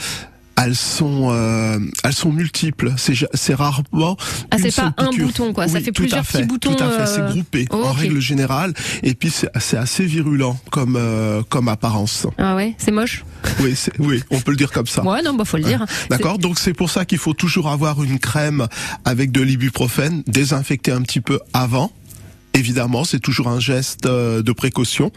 elles 0.58 0.75
sont, 0.75 1.29
euh, 1.31 1.79
elles 2.03 2.13
sont 2.13 2.31
multiples. 2.31 2.93
C'est 2.98 3.53
rarement. 3.53 4.17
Ah, 4.51 4.58
c'est 4.60 4.75
pas 4.75 4.93
un 4.98 5.10
piqûre. 5.10 5.25
bouton, 5.27 5.53
quoi. 5.53 5.67
Ça 5.67 5.79
fait 5.81 5.91
plusieurs 5.91 6.25
fait, 6.25 6.39
petits 6.39 6.48
boutons, 6.48 6.75
Tout 6.75 6.84
à 6.84 6.89
fait. 6.89 7.01
euh, 7.01 7.05
C'est 7.27 7.34
groupé 7.34 7.67
oh, 7.72 7.84
en 7.84 7.91
règle 7.93 8.20
générale. 8.20 8.74
Et 9.03 9.13
puis 9.15 9.29
c'est 9.31 9.50
c'est 9.60 9.77
assez 9.77 10.05
virulent 10.05 10.58
comme 10.72 10.96
euh, 10.98 11.41
comme 11.50 11.67
apparence. 11.67 12.27
Ah 12.38 12.55
ouais, 12.55 12.75
c'est 12.77 12.91
moche. 12.91 13.24
Oui, 13.60 13.75
c'est- 13.75 13.93
oui, 14.00 14.22
on 14.29 14.39
peut 14.39 14.51
le 14.51 14.58
dire 14.58 14.72
comme 14.72 14.86
ça. 14.88 15.03
Ouais, 15.03 15.22
non, 15.24 15.34
bah 15.34 15.46
faut 15.46 15.58
le 15.58 15.63
dire. 15.63 15.86
D'accord, 16.10 16.38
donc 16.38 16.60
c'est 16.60 16.74
pour 16.74 16.89
ça 16.89 17.05
qu'il 17.05 17.17
faut 17.17 17.34
toujours 17.34 17.70
avoir 17.70 18.03
une 18.03 18.20
crème 18.20 18.67
avec 19.05 19.31
de 19.31 19.41
l'ibuprofène, 19.41 20.24
désinfecter 20.27 20.91
un 20.91 21.01
petit 21.01 21.22
peu 21.22 21.39
avant. 21.53 21.91
Évidemment, 22.53 23.03
c'est 23.05 23.20
toujours 23.20 23.48
un 23.48 23.60
geste 23.60 24.05
euh, 24.05 24.41
de 24.43 24.51
précaution 24.51 25.12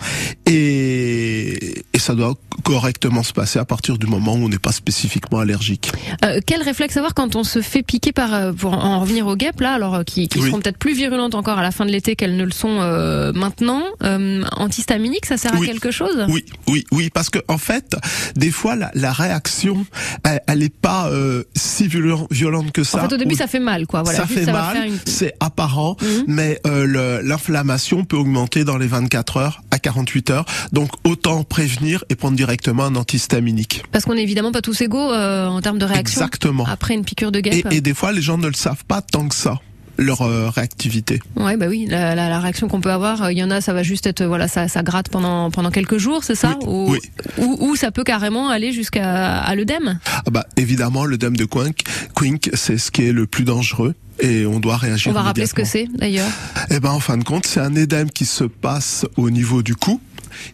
et, 0.46 1.82
et 1.92 1.98
ça 1.98 2.14
doit 2.14 2.34
correctement 2.62 3.22
se 3.22 3.32
passer 3.32 3.58
à 3.58 3.64
partir 3.64 3.98
du 3.98 4.06
moment 4.06 4.34
où 4.34 4.44
on 4.44 4.48
n'est 4.48 4.58
pas 4.58 4.72
spécifiquement 4.72 5.40
allergique. 5.40 5.90
Euh, 6.24 6.40
quel 6.46 6.62
réflexe 6.62 6.96
avoir 6.96 7.12
quand 7.14 7.36
on 7.36 7.44
se 7.44 7.60
fait 7.60 7.82
piquer 7.82 8.12
par 8.12 8.32
euh, 8.32 8.52
pour 8.52 8.72
en 8.72 9.00
revenir 9.00 9.26
aux 9.26 9.36
guêpes 9.36 9.60
là 9.60 9.72
alors 9.74 9.94
euh, 9.96 10.02
qui, 10.04 10.28
qui 10.28 10.38
Oui. 10.38 10.48
seront 10.48 10.60
peut-être 10.60 10.78
plus 10.78 10.94
virulentes 10.94 11.34
encore 11.34 11.58
à 11.58 11.62
la 11.62 11.70
fin 11.72 11.84
de 11.84 11.90
l'été 11.90 12.14
qu'elles 12.16 12.36
ne 12.36 12.44
le 12.44 12.52
sont 12.52 12.78
euh, 12.80 13.32
maintenant 13.32 13.82
euh, 14.02 14.44
antihistaminique 14.56 15.26
ça 15.26 15.36
sert 15.36 15.52
Oui. 15.58 15.68
à 15.68 15.72
quelque 15.72 15.90
chose? 15.90 16.24
Oui, 16.28 16.44
oui, 16.68 16.84
oui, 16.92 17.10
parce 17.12 17.30
que 17.30 17.40
en 17.48 17.58
fait, 17.58 17.96
des 18.36 18.50
fois 18.50 18.76
la, 18.76 18.90
la 18.94 19.12
réaction, 19.12 19.84
elle, 20.22 20.40
elle 20.46 20.62
est 20.62 20.74
pas 20.74 21.08
euh, 21.10 21.42
si 21.56 21.88
violent- 21.88 22.28
violente 22.30 22.70
que 22.72 22.84
ça. 22.84 22.98
En 23.04 23.08
fait 23.08 23.14
au 23.14 23.18
début 23.18 23.34
Ou- 23.34 23.38
ça 23.38 23.46
fait 23.48 23.60
mal 23.60 23.86
quoi 23.86 24.02
voilà 24.02 24.18
ça 24.20 24.24
Juste, 24.26 24.38
fait 24.38 24.44
ça 24.46 24.52
mal, 24.52 24.86
une- 24.86 24.98
c'est 25.04 25.34
apparent, 25.40 25.96
Mhm. 26.00 26.24
mais 26.28 26.60
euh, 26.66 26.84
le- 26.86 27.20
l'inflammation 27.24 28.04
peut 28.04 28.16
augmenter 28.16 28.64
dans 28.64 28.76
les 28.78 28.86
24 28.86 29.36
heures 29.38 29.62
à 29.70 29.78
48 29.78 30.30
heures. 30.30 30.44
Donc 30.72 30.90
autant 31.04 31.42
prévenir 31.44 32.04
et 32.10 32.14
prendre 32.14 32.36
directement 32.36 32.84
un 32.84 32.94
antihistaminique. 32.96 33.82
parce 33.92 34.04
qu'on 34.04 34.14
est 34.16 34.22
évidemment 34.22 34.52
pas 34.52 34.62
tous 34.62 34.80
égaux 34.80 35.12
euh, 35.12 35.46
en 35.46 35.60
termes 35.60 35.78
de 35.78 35.84
réaction 35.84 36.20
Exactement. 36.20 36.66
après 36.66 36.94
une 36.94 37.04
piqûre 37.04 37.32
de 37.32 37.38
Et, 37.38 37.42
guêpe. 37.42 37.68
et 37.72 37.80
des 37.80 37.94
fois, 37.94 38.12
les 38.12 38.22
gens 38.22 38.38
ne 38.38 38.46
le 38.46 38.54
savent 38.54 38.84
pas 38.86 39.02
tant 39.02 39.28
que 39.28 39.34
ça 39.34 39.60
leur 39.96 40.22
euh, 40.22 40.50
réactivité. 40.50 41.20
Ouais, 41.36 41.56
bah 41.56 41.66
oui, 41.68 41.86
la, 41.88 42.14
la, 42.14 42.28
la 42.28 42.40
réaction 42.40 42.68
qu'on 42.68 42.80
peut 42.80 42.90
avoir, 42.92 43.22
euh, 43.24 43.32
il 43.32 43.38
y 43.38 43.44
en 43.44 43.50
a, 43.50 43.60
ça 43.60 43.72
va 43.72 43.82
juste 43.82 44.06
être, 44.06 44.22
euh, 44.22 44.26
voilà, 44.28 44.48
ça, 44.48 44.68
ça 44.68 44.82
gratte 44.82 45.08
pendant 45.08 45.50
pendant 45.50 45.70
quelques 45.70 45.98
jours, 45.98 46.24
c'est 46.24 46.34
ça, 46.34 46.56
Oui, 46.62 46.66
ou, 46.66 46.90
oui. 46.92 46.98
ou 47.38 47.56
ou 47.70 47.76
ça 47.76 47.90
peut 47.90 48.04
carrément 48.04 48.48
aller 48.48 48.72
jusqu'à 48.72 49.38
à 49.38 49.54
l'œdème. 49.54 49.98
Ah 50.06 50.30
bah 50.30 50.46
évidemment, 50.56 51.04
le 51.04 51.16
dème 51.18 51.36
de 51.36 51.44
Quink, 51.44 51.82
Quink, 52.14 52.50
c'est 52.54 52.78
ce 52.78 52.90
qui 52.90 53.06
est 53.06 53.12
le 53.12 53.26
plus 53.26 53.44
dangereux. 53.44 53.94
Et 54.20 54.46
on 54.46 54.60
doit 54.60 54.76
réagir. 54.76 55.10
On 55.10 55.14
va 55.14 55.22
rappeler 55.22 55.46
ce 55.46 55.54
que 55.54 55.64
c'est 55.64 55.88
d'ailleurs. 55.92 56.28
Eh 56.70 56.78
ben, 56.78 56.90
en 56.90 57.00
fin 57.00 57.16
de 57.16 57.24
compte, 57.24 57.46
c'est 57.46 57.58
un 57.58 57.74
édème 57.74 58.08
qui 58.10 58.26
se 58.26 58.44
passe 58.44 59.04
au 59.16 59.28
niveau 59.28 59.62
du 59.64 59.74
cou 59.74 60.00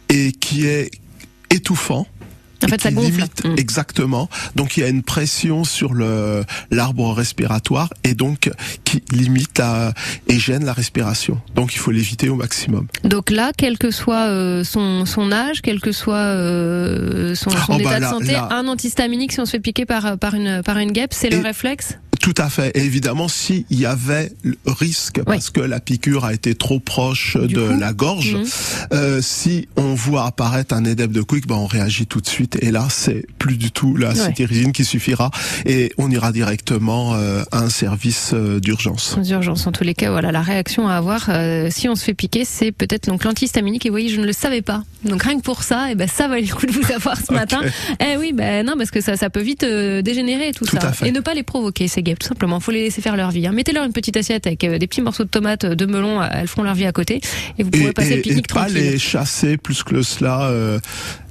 et 0.09 0.31
qui 0.31 0.65
est 0.65 0.89
étouffant. 1.51 2.07
En 2.63 2.67
fait, 2.67 2.81
ça 2.81 2.91
gonfle. 2.91 3.11
limite- 3.11 3.45
Mm. 3.45 3.55
Exactement. 3.57 4.29
Donc, 4.55 4.77
il 4.77 4.81
y 4.81 4.83
a 4.83 4.87
une 4.89 5.03
pression 5.03 5.63
sur 5.63 5.93
le 5.93 6.43
l'arbre 6.69 7.11
respiratoire 7.13 7.89
et 8.03 8.13
donc 8.13 8.49
qui 8.83 9.01
limite 9.11 9.57
la, 9.57 9.93
et 10.27 10.37
gêne 10.39 10.65
la 10.65 10.73
respiration. 10.73 11.39
Donc, 11.55 11.73
il 11.73 11.79
faut 11.79 11.91
l'éviter 11.91 12.29
au 12.29 12.35
maximum. 12.35 12.87
Donc 13.03 13.29
là, 13.31 13.51
quel 13.57 13.77
que 13.77 13.89
soit 13.91 14.27
euh, 14.27 14.63
son, 14.63 15.05
son 15.05 15.31
âge, 15.31 15.61
quel 15.61 15.79
que 15.79 15.91
soit 15.91 16.15
euh, 16.17 17.35
son, 17.35 17.49
son 17.49 17.57
Oh, 17.69 17.79
état 17.79 17.89
bah, 17.89 17.99
de 17.99 18.05
santé, 18.05 18.31
là- 18.33 18.49
un 18.51 18.67
antihistaminique, 18.67 19.31
si 19.31 19.39
on 19.39 19.45
se 19.45 19.51
fait 19.51 19.59
piquer 19.59 19.85
par, 19.85 20.17
par, 20.17 20.35
une, 20.35 20.61
par 20.63 20.77
une 20.77 20.91
guêpe, 20.91 21.13
c'est 21.13 21.29
le 21.29 21.39
réflexe? 21.39 21.97
Tout 22.21 22.35
à 22.37 22.49
fait. 22.49 22.69
Et 22.77 22.81
évidemment, 22.83 23.27
s'il 23.27 23.65
y 23.71 23.85
avait 23.85 24.31
le 24.43 24.55
risque, 24.67 25.21
parce 25.25 25.49
que 25.49 25.59
la 25.61 25.79
piqûre 25.79 26.23
a 26.23 26.33
été 26.33 26.53
trop 26.55 26.79
proche 26.79 27.35
Du 27.37 27.55
de 27.55 27.67
coup. 27.67 27.79
la 27.79 27.93
gorge, 27.93 28.35
Mhm. 28.35 28.45
euh, 28.93 29.21
si 29.21 29.67
on 29.75 29.93
voit 29.95 30.25
apparaître 30.25 30.73
un 30.75 30.85
édème 30.85 31.11
de 31.11 31.21
quick, 31.21 31.47
ben 31.47 31.55
on 31.55 31.65
réagit 31.65 32.05
tout 32.05 32.21
de 32.21 32.27
suite. 32.27 32.57
Et 32.61 32.69
là, 32.71 32.87
c'est 32.89 33.25
plus 33.39 33.57
du 33.57 33.71
tout 33.71 33.95
la 33.97 34.09
Ouais. 34.09 34.15
citérésine 34.15 34.71
qui 34.71 34.85
suffira, 34.85 35.31
et 35.65 35.91
on 35.97 36.11
ira 36.11 36.31
directement 36.31 37.15
euh, 37.15 37.43
à 37.51 37.59
un 37.61 37.69
service 37.69 38.31
euh, 38.33 38.59
d'urgence. 38.59 39.15
Sans 39.15 39.29
urgence, 39.31 39.65
en 39.65 39.71
tous 39.71 39.83
les 39.83 39.93
cas, 39.95 40.11
voilà, 40.11 40.31
la 40.31 40.41
réaction 40.41 40.87
à 40.87 40.95
avoir 40.95 41.25
euh, 41.29 41.69
si 41.71 41.89
on 41.89 41.95
se 41.95 42.03
fait 42.03 42.13
piquer, 42.13 42.45
c'est 42.45 42.71
peut-être 42.71 43.07
donc 43.09 43.23
l'antihistaminique. 43.23 43.85
Et 43.85 43.89
vous 43.89 43.93
voyez, 43.93 44.09
je 44.09 44.21
ne 44.21 44.25
le 44.27 44.33
savais 44.33 44.61
pas. 44.61 44.83
Donc 45.05 45.23
rien 45.23 45.37
que 45.37 45.43
pour 45.43 45.63
ça, 45.63 45.91
et 45.91 45.95
ben 45.95 46.07
ça 46.07 46.27
valait 46.27 46.45
le 46.45 46.53
coup 46.53 46.65
de 46.67 46.71
vous 46.71 46.83
savoir 46.83 47.17
ce 47.17 47.33
matin. 47.33 47.61
Eh 47.99 48.17
oui, 48.17 48.31
ben 48.33 48.65
non, 48.65 48.73
parce 48.77 48.91
que 48.91 49.01
ça, 49.01 49.17
ça 49.17 49.29
peut 49.31 49.41
vite 49.41 49.63
euh, 49.63 50.01
dégénérer 50.03 50.51
tout, 50.51 50.65
Tout 50.65 50.77
ça. 50.79 50.89
à 50.89 50.93
fait. 50.93 51.07
Et 51.07 51.11
ne 51.11 51.19
pas 51.19 51.33
les 51.33 51.43
provoquer 51.43 51.87
ces 51.87 52.03
tout 52.19 52.27
simplement. 52.27 52.59
Faut 52.59 52.71
les 52.71 52.83
laisser 52.83 53.01
faire 53.01 53.15
leur 53.15 53.31
vie. 53.31 53.47
hein. 53.47 53.51
Mettez-leur 53.51 53.83
une 53.85 53.93
petite 53.93 54.17
assiette 54.17 54.47
avec 54.47 54.63
euh, 54.63 54.77
des 54.77 54.87
petits 54.87 55.01
morceaux 55.01 55.23
de 55.23 55.29
tomates, 55.29 55.63
euh, 55.65 55.75
de 55.75 55.85
melon, 55.85 56.21
euh, 56.21 56.27
elles 56.31 56.47
feront 56.47 56.63
leur 56.63 56.75
vie 56.75 56.85
à 56.85 56.91
côté, 56.91 57.21
et 57.57 57.63
vous 57.63 57.69
pourrez 57.69 57.89
Et, 57.89 57.93
passer 57.93 58.09
le 58.11 58.17
et- 58.17 58.21
pique-nique 58.21 58.53
pas 58.53 58.67
les 58.67 58.97
chasser 58.99 59.57
plus 59.57 59.83
que 59.83 60.01
cela. 60.01 60.43
euh, 60.49 60.79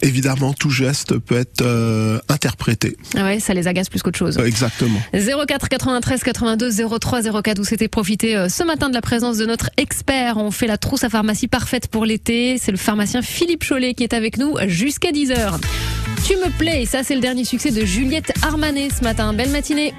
évidemment, 0.02 0.52
tout 0.52 0.70
geste 0.70 1.18
peut 1.18 1.36
être 1.36 1.62
euh, 1.62 2.18
interprété. 2.28 2.96
Ah 3.16 3.24
ouais, 3.24 3.40
ça 3.40 3.54
les 3.54 3.66
agace 3.66 3.88
plus 3.88 4.02
qu'autre 4.02 4.18
chose. 4.18 4.38
Euh, 4.38 4.44
Exactement. 4.44 5.00
04 5.12 5.68
93 5.68 6.22
82 6.22 6.70
03 6.98 7.22
04 7.42 7.58
vous 7.58 7.64
souhaitez 7.64 7.88
profiter 7.88 8.36
euh, 8.36 8.48
ce 8.48 8.62
matin 8.62 8.88
de 8.88 8.94
la 8.94 9.00
présence 9.00 9.38
de 9.38 9.46
notre 9.46 9.70
expert. 9.76 10.36
On 10.36 10.50
fait 10.50 10.66
la 10.66 10.78
trousse 10.78 11.04
à 11.04 11.08
pharmacie 11.08 11.48
parfaite 11.48 11.88
pour 11.88 12.04
l'été. 12.04 12.58
C'est 12.58 12.72
le 12.72 12.78
pharmacien 12.78 13.22
Philippe 13.22 13.64
Chollet 13.64 13.94
qui 13.94 14.02
est 14.04 14.14
avec 14.14 14.38
nous 14.38 14.56
jusqu'à 14.66 15.10
10h. 15.10 15.58
Tu 16.26 16.36
me 16.36 16.50
plais, 16.58 16.86
ça 16.86 17.02
c'est 17.02 17.14
le 17.14 17.20
dernier 17.20 17.44
succès 17.44 17.70
de 17.70 17.84
Juliette 17.84 18.32
Armanet 18.42 18.88
ce 18.96 19.02
matin. 19.02 19.32
Belle 19.32 19.50
matinée. 19.50 19.94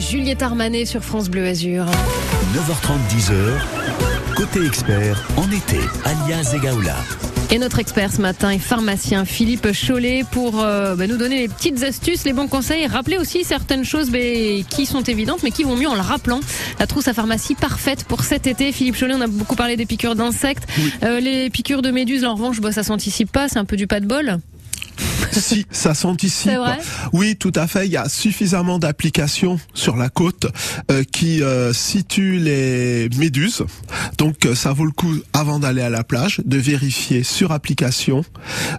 Juliette 0.00 0.42
Armanet 0.42 0.84
sur 0.84 1.02
France 1.02 1.28
Bleu 1.28 1.46
Azur. 1.46 1.84
9h30, 1.84 2.98
10h. 3.10 4.34
Côté 4.36 4.64
expert, 4.66 5.28
en 5.36 5.50
été, 5.50 5.78
alias 6.04 6.52
Egaola. 6.54 6.96
Et 7.50 7.58
notre 7.58 7.78
expert 7.78 8.12
ce 8.12 8.20
matin 8.20 8.50
est 8.50 8.58
pharmacien 8.58 9.24
Philippe 9.24 9.68
Chollet 9.72 10.24
pour 10.30 10.60
euh, 10.60 10.94
bah, 10.94 11.06
nous 11.06 11.16
donner 11.16 11.40
les 11.40 11.48
petites 11.48 11.82
astuces, 11.82 12.24
les 12.24 12.32
bons 12.32 12.48
conseils, 12.48 12.86
rappeler 12.86 13.18
aussi 13.18 13.44
certaines 13.44 13.84
choses 13.84 14.10
bah, 14.10 14.18
qui 14.68 14.86
sont 14.86 15.02
évidentes 15.02 15.42
mais 15.42 15.50
qui 15.50 15.64
vont 15.64 15.76
mieux 15.76 15.88
en 15.88 15.94
le 15.94 16.00
rappelant. 16.00 16.40
La 16.78 16.86
trousse 16.86 17.08
à 17.08 17.14
pharmacie 17.14 17.54
parfaite 17.54 18.04
pour 18.04 18.24
cet 18.24 18.46
été. 18.46 18.72
Philippe 18.72 18.96
Chollet, 18.96 19.14
on 19.14 19.20
a 19.20 19.26
beaucoup 19.26 19.56
parlé 19.56 19.76
des 19.76 19.86
piqûres 19.86 20.14
d'insectes. 20.14 20.66
Euh, 21.02 21.20
les 21.20 21.50
piqûres 21.50 21.82
de 21.82 21.90
méduses, 21.90 22.22
là, 22.22 22.30
en 22.30 22.34
revanche, 22.34 22.60
bah, 22.60 22.72
ça 22.72 22.82
s'anticipe 22.82 23.30
pas, 23.30 23.48
c'est 23.48 23.58
un 23.58 23.64
peu 23.64 23.76
du 23.76 23.86
pas 23.86 24.00
de 24.00 24.06
bol. 24.06 24.38
Si, 25.32 25.66
ça 25.70 25.94
s'anticipe. 25.94 26.52
Oui, 27.12 27.36
tout 27.36 27.52
à 27.54 27.66
fait. 27.66 27.86
Il 27.86 27.92
y 27.92 27.96
a 27.96 28.08
suffisamment 28.08 28.78
d'applications 28.78 29.58
sur 29.74 29.96
la 29.96 30.08
côte 30.08 30.46
euh, 30.90 31.02
qui 31.04 31.42
euh, 31.42 31.72
situent 31.72 32.38
les 32.38 33.08
méduses. 33.16 33.64
Donc, 34.18 34.46
euh, 34.46 34.54
ça 34.54 34.72
vaut 34.72 34.84
le 34.84 34.90
coup, 34.92 35.14
avant 35.32 35.58
d'aller 35.58 35.82
à 35.82 35.90
la 35.90 36.04
plage, 36.04 36.40
de 36.44 36.58
vérifier 36.58 37.22
sur 37.22 37.52
application, 37.52 38.24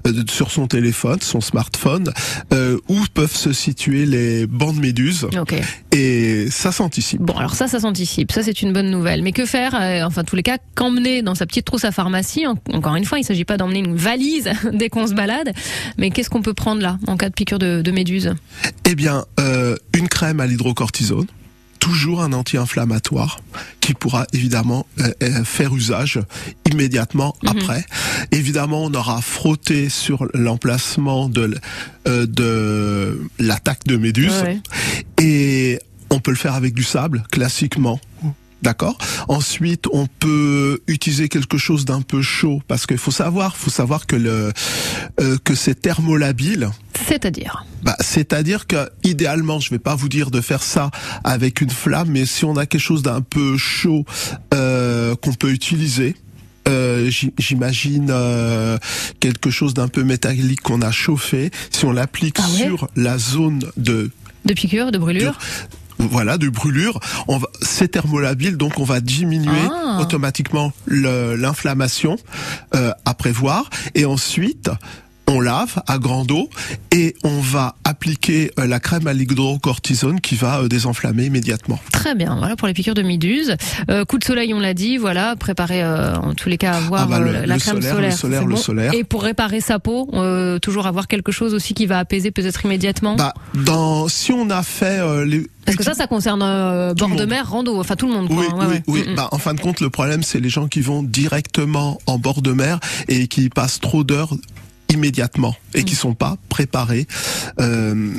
euh, 0.07 0.23
sur 0.29 0.51
son 0.51 0.67
téléphone, 0.67 1.19
son 1.21 1.41
smartphone, 1.41 2.11
euh, 2.53 2.77
où 2.87 2.99
peuvent 3.13 3.35
se 3.35 3.53
situer 3.53 4.05
les 4.05 4.47
bandes 4.47 4.77
méduses. 4.79 5.27
Ok. 5.39 5.55
Et 5.91 6.47
ça 6.49 6.71
s'anticipe. 6.71 7.21
Bon, 7.21 7.33
alors 7.37 7.55
ça, 7.55 7.67
ça 7.67 7.79
s'anticipe. 7.79 8.31
Ça, 8.31 8.43
c'est 8.43 8.61
une 8.61 8.73
bonne 8.73 8.89
nouvelle. 8.89 9.21
Mais 9.23 9.31
que 9.31 9.45
faire 9.45 9.75
euh, 9.79 10.03
Enfin, 10.03 10.23
tous 10.23 10.35
les 10.35 10.43
cas, 10.43 10.57
qu'emmener 10.75 11.21
dans 11.21 11.35
sa 11.35 11.45
petite 11.45 11.65
trousse 11.65 11.85
à 11.85 11.91
pharmacie? 11.91 12.45
En- 12.47 12.55
Encore 12.73 12.95
une 12.95 13.05
fois, 13.05 13.17
il 13.19 13.21
ne 13.21 13.25
s'agit 13.27 13.45
pas 13.45 13.57
d'emmener 13.57 13.79
une 13.79 13.95
valise 13.95 14.49
dès 14.73 14.89
qu'on 14.89 15.07
se 15.07 15.13
balade. 15.13 15.51
Mais 15.97 16.09
qu'est-ce 16.09 16.29
qu'on 16.29 16.41
peut 16.43 16.53
prendre 16.53 16.82
là, 16.82 16.99
en 17.08 17.17
cas 17.17 17.29
de 17.29 17.34
piqûre 17.34 17.58
de, 17.60 17.82
de 17.82 17.91
méduse 17.91 18.34
Eh 18.86 18.95
bien, 18.95 19.25
euh, 19.39 19.75
une 19.93 20.08
crème 20.08 20.39
à 20.39 20.45
l'hydrocortisone, 20.47 21.25
toujours 21.79 22.21
un 22.21 22.32
anti-inflammatoire 22.34 23.39
qui 23.82 23.93
pourra 23.93 24.25
évidemment 24.32 24.86
euh, 25.01 25.12
euh, 25.23 25.43
faire 25.43 25.75
usage 25.75 26.19
immédiatement 26.71 27.36
Mhm. 27.43 27.49
après. 27.49 27.86
Évidemment, 28.32 28.84
on 28.86 28.93
aura 28.93 29.21
frotté 29.21 29.89
sur 29.89 30.25
l'emplacement 30.34 31.27
de, 31.27 31.53
euh, 32.08 32.25
de 32.25 33.19
l'attaque 33.39 33.84
de 33.86 33.97
méduse 33.97 34.32
Ouais. 34.43 34.60
et 35.21 35.79
on 36.10 36.19
peut 36.19 36.32
le 36.32 36.38
faire 36.38 36.53
avec 36.53 36.73
du 36.73 36.84
sable 36.84 37.23
classiquement. 37.32 37.99
D'accord. 38.63 38.97
Ensuite, 39.28 39.86
on 39.91 40.08
peut 40.08 40.80
utiliser 40.88 41.28
quelque 41.30 41.58
chose 41.58 41.84
d'un 41.86 42.02
peu 42.02 42.21
chaud 42.21 42.62
parce 42.67 42.86
qu'il 42.88 42.97
faut 42.97 43.12
savoir, 43.12 43.58
faut 43.58 43.69
savoir 43.69 44.08
que 44.08 44.15
le 44.15 44.54
euh, 45.19 45.38
que 45.43 45.54
c'est 45.54 45.76
thermolabile. 45.82 46.69
C'est-à-dire? 47.08 47.65
Bah, 47.84 47.97
c'est-à-dire 47.99 48.65
que 48.65 48.89
idéalement, 49.04 49.60
je 49.60 49.69
vais 49.69 49.80
pas 49.80 49.95
vous 49.95 50.08
dire 50.08 50.32
de 50.32 50.39
faire 50.39 50.63
ça 50.63 50.89
avec 51.26 51.60
une 51.60 51.69
flamme, 51.69 52.10
mais 52.10 52.26
si 52.26 52.45
on 52.45 52.56
a 52.56 52.65
quelque 52.65 52.80
chose 52.82 53.04
d'un 53.04 53.19
peu 53.21 53.58
chaud 53.58 54.06
euh, 54.54 55.13
qu'on 55.15 55.34
peut 55.34 55.52
utiliser. 55.52 56.15
euh, 56.69 57.12
J'imagine 57.38 58.08
euh, 58.12 58.78
quelque 59.19 59.49
chose 59.49 59.73
d'un 59.73 59.89
peu 59.89 60.04
métallique 60.06 60.62
qu'on 60.62 60.82
a 60.82 60.91
chauffé. 60.91 61.52
Si 61.69 61.84
on 61.84 61.91
l'applique 61.91 62.38
Ah 62.39 62.47
ouais? 62.54 62.63
sur 62.67 62.88
la 62.95 63.17
zone 63.17 63.65
de 63.76 64.10
De 64.45 64.54
piqûre, 64.54 64.91
de 64.91 64.97
brûlure? 64.97 65.38
Voilà 65.99 66.38
de 66.38 66.49
brûlure, 66.49 66.99
on 67.27 67.38
va 67.38 67.47
c'est 67.62 67.89
thermolabile 67.89 68.58
donc 68.58 68.79
on 68.79 68.84
va 68.84 68.99
diminuer 69.01 69.51
Ah. 69.71 69.99
automatiquement 70.01 70.71
l'inflammation 70.88 72.17
euh, 72.75 72.91
à 73.06 73.13
prévoir 73.13 73.69
et 73.95 74.06
ensuite 74.06 74.69
on 75.27 75.39
lave 75.39 75.81
à 75.88 75.97
grande 75.99 76.31
eau 76.31 76.49
et 76.91 77.15
on 77.23 77.39
va 77.39 77.75
appliquer 77.86 78.51
euh, 78.59 78.67
la 78.67 78.79
crème 78.79 79.07
à 79.07 79.13
l'hydrocortisone 79.13 80.19
qui 80.19 80.36
va 80.36 80.59
euh, 80.59 80.67
désenflammer 80.67 81.25
immédiatement. 81.25 81.79
Très 81.91 82.13
bien, 82.15 82.36
voilà 82.38 82.55
pour 82.55 82.67
les 82.67 82.73
piqûres 82.73 82.93
de 82.93 83.01
méduse. 83.03 83.55
Euh, 83.89 84.03
coup 84.05 84.17
de 84.19 84.23
soleil, 84.25 84.53
on 84.53 84.59
l'a 84.59 84.73
dit, 84.73 84.97
voilà, 84.97 85.36
préparer 85.36 85.81
euh, 85.83 86.15
en 86.17 86.33
tous 86.33 86.49
les 86.49 86.57
cas 86.57 86.73
à 86.73 86.77
avoir 86.77 87.03
Ah 87.03 87.05
bah, 87.05 87.19
le- 87.19 87.27
euh, 87.29 87.45
la 87.45 87.55
le 87.55 87.59
crème 87.62 87.81
solaire, 87.81 87.93
solaire. 87.93 88.09
le 88.12 88.15
solaire, 88.17 88.41
c'est 88.41 88.47
le 88.49 88.55
solaire. 88.57 88.93
Et 88.93 89.03
pour 89.05 89.23
réparer 89.23 89.62
sa 89.62 89.79
peau, 89.79 90.09
euh, 90.13 90.59
toujours 90.59 90.88
avoir 90.88 91.07
quelque 91.07 91.31
chose 91.31 91.53
aussi 91.53 91.73
qui 91.73 91.86
va 91.86 91.99
apaiser 91.99 92.31
peut-être 92.31 92.65
immédiatement. 92.65 93.15
Bah 93.15 93.33
dans 93.53 94.07
si 94.09 94.31
on 94.33 94.49
a 94.49 94.62
fait 94.63 94.99
les 95.25 95.47
Parce 95.65 95.77
que 95.77 95.83
ça, 95.83 95.93
ça 95.93 96.07
concerne 96.07 96.41
euh, 96.43 96.93
bord 96.93 97.15
de 97.15 97.25
mer, 97.25 97.49
rando, 97.49 97.79
enfin 97.79 97.95
tout 97.95 98.07
le 98.07 98.13
monde. 98.13 98.27
Quoi. 98.27 98.38
Oui, 98.38 98.47
Ouais, 98.53 98.65
oui, 98.67 98.73
ouais. 98.73 98.83
oui. 98.88 99.03
Mm, 99.07 99.12
mm. 99.12 99.15
Bah, 99.15 99.29
en 99.31 99.38
fin 99.38 99.53
de 99.53 99.62
compte, 99.62 99.79
le 99.79 99.89
problème, 99.89 100.21
c'est 100.23 100.39
les 100.41 100.49
gens 100.49 100.67
qui 100.67 100.81
vont 100.81 101.01
directement 101.01 101.99
en 102.07 102.17
bord 102.17 102.41
de 102.41 102.51
mer 102.51 102.79
et 103.07 103.27
qui 103.27 103.49
passent 103.49 103.79
trop 103.79 104.03
d'heures 104.03 104.33
immédiatement 104.93 105.56
et 105.73 105.84
qui 105.84 105.95
sont 105.95 106.13
pas 106.13 106.38
préparés. 106.49 107.08
Euh, 107.60 108.12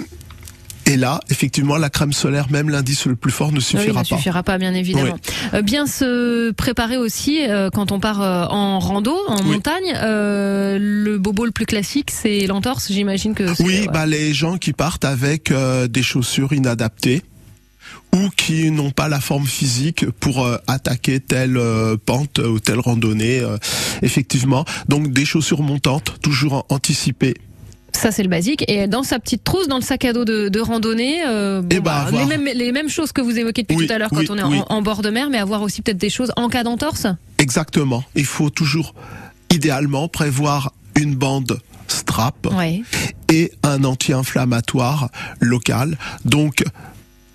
et 0.86 0.98
là, 0.98 1.20
effectivement, 1.30 1.78
la 1.78 1.88
crème 1.88 2.12
solaire, 2.12 2.50
même 2.50 2.68
l'indice 2.68 3.06
le 3.06 3.16
plus 3.16 3.30
fort, 3.32 3.52
ne 3.52 3.56
Oui, 3.56 3.62
suffira 3.62 4.02
ne 4.02 4.06
pas. 4.08 4.16
suffira 4.16 4.42
pas, 4.42 4.58
bien 4.58 4.74
évidemment. 4.74 5.16
Euh, 5.54 5.62
bien 5.62 5.86
se 5.86 6.50
préparer 6.50 6.98
aussi 6.98 7.46
euh, 7.48 7.70
quand 7.70 7.90
on 7.90 8.00
part 8.00 8.20
euh, 8.20 8.44
en 8.50 8.80
rando, 8.80 9.16
en 9.28 9.38
Oui. 9.38 9.52
montagne. 9.52 9.94
Euh, 9.96 10.76
le 10.78 11.16
bobo 11.16 11.46
le 11.46 11.52
plus 11.52 11.64
classique, 11.64 12.10
c'est 12.10 12.46
l'entorse. 12.46 12.88
J'imagine 12.92 13.32
que. 13.34 13.44
Oui, 13.62 13.80
ouais. 13.80 13.86
bah 13.94 14.04
les 14.04 14.34
gens 14.34 14.58
qui 14.58 14.74
partent 14.74 15.06
avec 15.06 15.50
des 15.88 16.02
chaussures 16.02 16.52
inadaptées 16.52 17.22
ou 18.14 18.30
qui 18.36 18.70
n'ont 18.70 18.90
pas 18.90 19.08
la 19.08 19.20
forme 19.20 19.46
physique 19.46 20.08
pour 20.20 20.44
euh, 20.44 20.56
attaquer 20.66 21.20
telle 21.20 21.56
euh, 21.56 21.96
pente 21.96 22.38
ou 22.38 22.60
telle 22.60 22.78
randonnée, 22.80 23.40
euh, 23.40 23.56
effectivement. 24.02 24.64
Donc 24.88 25.12
des 25.12 25.24
chaussures 25.24 25.62
montantes, 25.62 26.14
toujours 26.22 26.64
anticipées. 26.68 27.34
Ça, 27.92 28.10
c'est 28.10 28.22
le 28.24 28.28
basique. 28.28 28.64
Et 28.68 28.88
dans 28.88 29.04
sa 29.04 29.18
petite 29.20 29.44
trousse, 29.44 29.68
dans 29.68 29.76
le 29.76 29.82
sac 29.82 30.04
à 30.04 30.12
dos 30.12 30.24
de, 30.24 30.48
de 30.48 30.60
randonnée, 30.60 31.22
euh, 31.28 31.60
bon, 31.62 31.68
Eh 31.70 31.80
bah, 31.80 32.02
avoir- 32.06 32.26
les, 32.26 32.36
mêmes, 32.36 32.56
les 32.56 32.72
mêmes 32.72 32.88
choses 32.88 33.12
que 33.12 33.20
vous 33.20 33.38
évoquez 33.38 33.62
depuis 33.62 33.76
Oui, 33.76 33.86
tout 33.86 33.92
à 33.92 33.98
l'heure 33.98 34.08
oui, 34.12 34.26
quand 34.26 34.34
on 34.34 34.38
est 34.38 34.42
en- 34.42 34.50
oui. 34.50 34.58
en, 34.68 34.82
bord 34.82 35.00
de 35.02 35.10
mer, 35.10 35.30
mais 35.30 35.38
avoir 35.38 35.62
aussi 35.62 35.80
peut-être 35.80 35.98
des 35.98 36.10
choses 36.10 36.32
en 36.36 36.48
cas 36.48 36.64
d'entorse. 36.64 37.06
Exactement. 37.38 38.02
Il 38.16 38.24
faut 38.26 38.50
toujours, 38.50 38.94
idéalement, 39.52 40.08
prévoir 40.08 40.72
une 40.96 41.14
bande 41.14 41.60
strap 41.86 42.48
et 43.28 43.52
un 43.62 43.84
anti-inflammatoire 43.84 45.08
local. 45.40 45.96
Donc, 46.24 46.64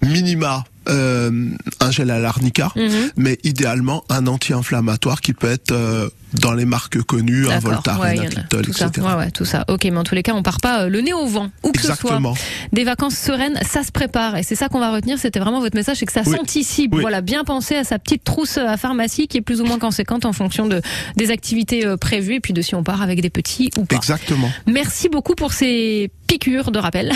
minima 0.01 0.65
un 0.89 1.91
gel 1.91 2.11
à 2.11 2.19
l'arnica, 2.19 2.71
Mhm. 2.75 3.11
mais 3.17 3.37
idéalement 3.43 4.03
un 4.09 4.27
anti-inflammatoire 4.27 5.21
qui 5.21 5.33
peut 5.33 5.49
être 5.51 5.71
euh, 5.71 6.09
dans 6.33 6.53
les 6.53 6.65
marques 6.65 7.01
connues, 7.03 7.49
un. 7.49 7.59
Voltaren, 7.59 7.99
Ouais, 8.01 8.19
un 8.19 8.71
ça. 8.73 8.85
etc. 8.87 9.05
Ouais, 9.07 9.13
ouais, 9.15 9.31
tout 9.31 9.45
ça. 9.45 9.65
Ok, 9.67 9.85
mais 9.85 9.97
en 9.97 10.03
tous 10.03 10.15
les 10.15 10.23
cas, 10.23 10.33
on 10.33 10.43
part 10.43 10.59
pas 10.61 10.83
euh, 10.83 10.89
le 10.89 11.01
nez 11.01 11.13
au 11.13 11.25
vent, 11.25 11.49
où 11.63 11.71
que 11.71 11.79
ce 11.79 11.87
soit. 11.87 11.93
Exactement. 11.95 12.35
Des 12.73 12.83
vacances 12.83 13.15
sereines, 13.15 13.59
ça 13.67 13.83
se 13.83 13.91
prépare. 13.91 14.37
Et 14.37 14.43
c'est 14.43 14.55
ça 14.55 14.67
qu'on 14.69 14.79
va 14.79 14.91
retenir. 14.91 15.17
C'était 15.17 15.39
vraiment 15.39 15.59
votre 15.59 15.75
message, 15.75 15.97
c'est 15.97 16.05
que 16.05 16.11
ça 16.11 16.21
Oui. 16.25 16.35
s'anticipe. 16.37 16.93
Oui. 16.93 17.01
Voilà, 17.01 17.21
bien 17.21 17.43
penser 17.43 17.75
à 17.75 17.83
sa 17.83 17.97
petite 17.99 18.23
trousse 18.23 18.57
à 18.57 18.77
pharmacie 18.77 19.27
qui 19.27 19.37
est 19.37 19.41
plus 19.41 19.59
ou 19.61 19.65
moins 19.65 19.79
conséquente 19.79 20.25
en 20.25 20.33
fonction 20.33 20.67
de 20.67 20.81
des 21.17 21.31
activités 21.31 21.85
euh, 21.85 21.97
prévues 21.97 22.35
et 22.35 22.39
puis 22.39 22.53
de 22.53 22.61
si 22.61 22.75
on 22.75 22.83
part 22.83 23.01
avec 23.01 23.21
des 23.21 23.29
petits 23.29 23.69
ou 23.77 23.85
pas. 23.85 23.95
Exactement. 23.95 24.51
Merci 24.67 25.09
beaucoup 25.09 25.35
pour 25.35 25.51
ces 25.53 26.11
piqûres 26.27 26.69
de 26.71 26.77
rappel. 26.79 27.11